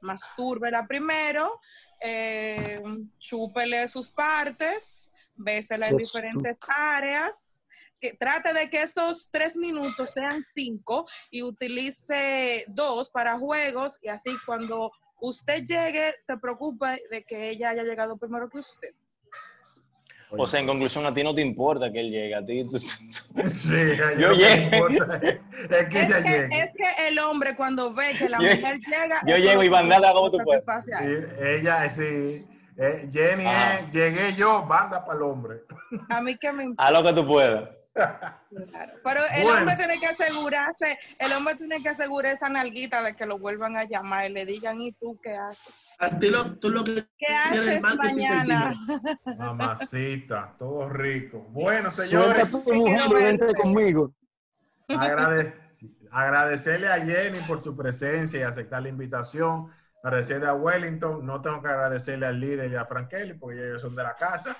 [0.00, 1.60] mastúrbela primero,
[2.00, 2.80] eh,
[3.18, 7.49] chúpele sus partes, bésela en diferentes áreas,
[8.00, 14.08] que trate de que esos tres minutos sean cinco y utilice dos para juegos y
[14.08, 14.90] así cuando
[15.20, 18.90] usted llegue se preocupe de que ella haya llegado primero que usted.
[20.32, 22.62] O sea, en conclusión, a ti no te importa que él llegue, a ti...
[22.70, 22.78] tú-
[23.48, 24.88] Sí, a ella Yo llego.
[24.88, 26.48] es, que Es ella que, llegue.
[26.62, 29.20] es que el hombre cuando ve que la Yo- mujer llega...
[29.26, 32.46] yo llego y a ella, sí.
[32.76, 35.62] Eh, Jenny, es, llegué yo, banda para el hombre.
[36.08, 36.84] A mí que me importa.
[36.84, 37.68] Haz lo que tú puedas.
[38.00, 38.92] Claro.
[39.04, 39.58] Pero el Bueno.
[39.60, 43.76] hombre tiene que asegurarse, el hombre tiene que asegurar esa nalguita de que lo vuelvan
[43.76, 45.74] a llamar y le digan, ¿y tú qué haces?
[45.98, 48.74] A ti lo, tú lo que ¿Qué haces mañana?
[49.36, 51.40] Mamacita, todo rico.
[51.50, 54.14] Bueno, señores, tu mujer conmigo.
[54.88, 55.54] agrade-
[56.10, 59.68] agradecerle a Jenny por su presencia y aceptar la invitación.
[60.02, 61.24] Agradecerle a Wellington.
[61.24, 64.56] No tengo que agradecerle al líder y a Frankeli porque ellos son de la casa.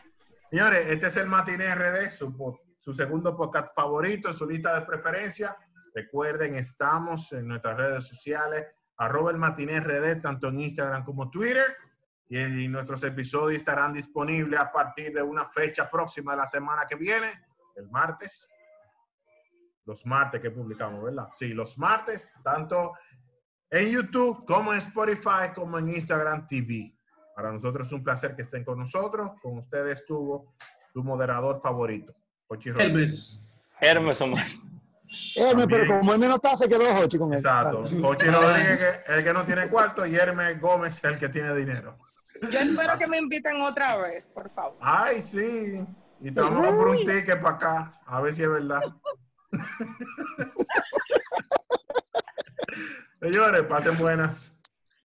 [0.51, 4.87] Señores, este es el Matiné RD, su, po- su segundo podcast favorito, su lista de
[4.87, 5.57] preferencia.
[5.95, 8.67] Recuerden, estamos en nuestras redes sociales,
[8.97, 11.77] arroba el Matiné RD, tanto en Instagram como Twitter.
[12.29, 16.95] Y, nuestros episodios estarán disponibles a partir de una fecha próxima de la semana que
[16.95, 18.49] viene, el martes.
[19.85, 21.29] Los martes que publicamos, ¿verdad?
[21.33, 22.93] Sí, los martes, tanto
[23.69, 26.97] en YouTube como en Spotify, como en Instagram TV.
[27.35, 29.33] Para nosotros es un placer que estén con nosotros.
[29.43, 30.55] Con ustedes estuvo
[30.93, 32.15] su moderador favorito,
[32.51, 32.81] Rodríguez.
[32.81, 33.45] Elvis.
[33.81, 34.47] Hermes Omar.
[35.37, 37.39] Hermes, pero como él no está, se quedó Jochi con él.
[37.39, 37.85] Exacto.
[38.01, 41.97] Pochi Rodríguez, el que no tiene cuarto, y Hermes Gómez, el que tiene dinero.
[42.43, 44.77] Yo espero que me inviten otra vez, por favor.
[44.81, 45.87] Ay, sí.
[46.21, 48.81] Y te vamos a por un ticket para acá, a ver si es verdad.
[53.21, 54.57] Señores, pasen buenas.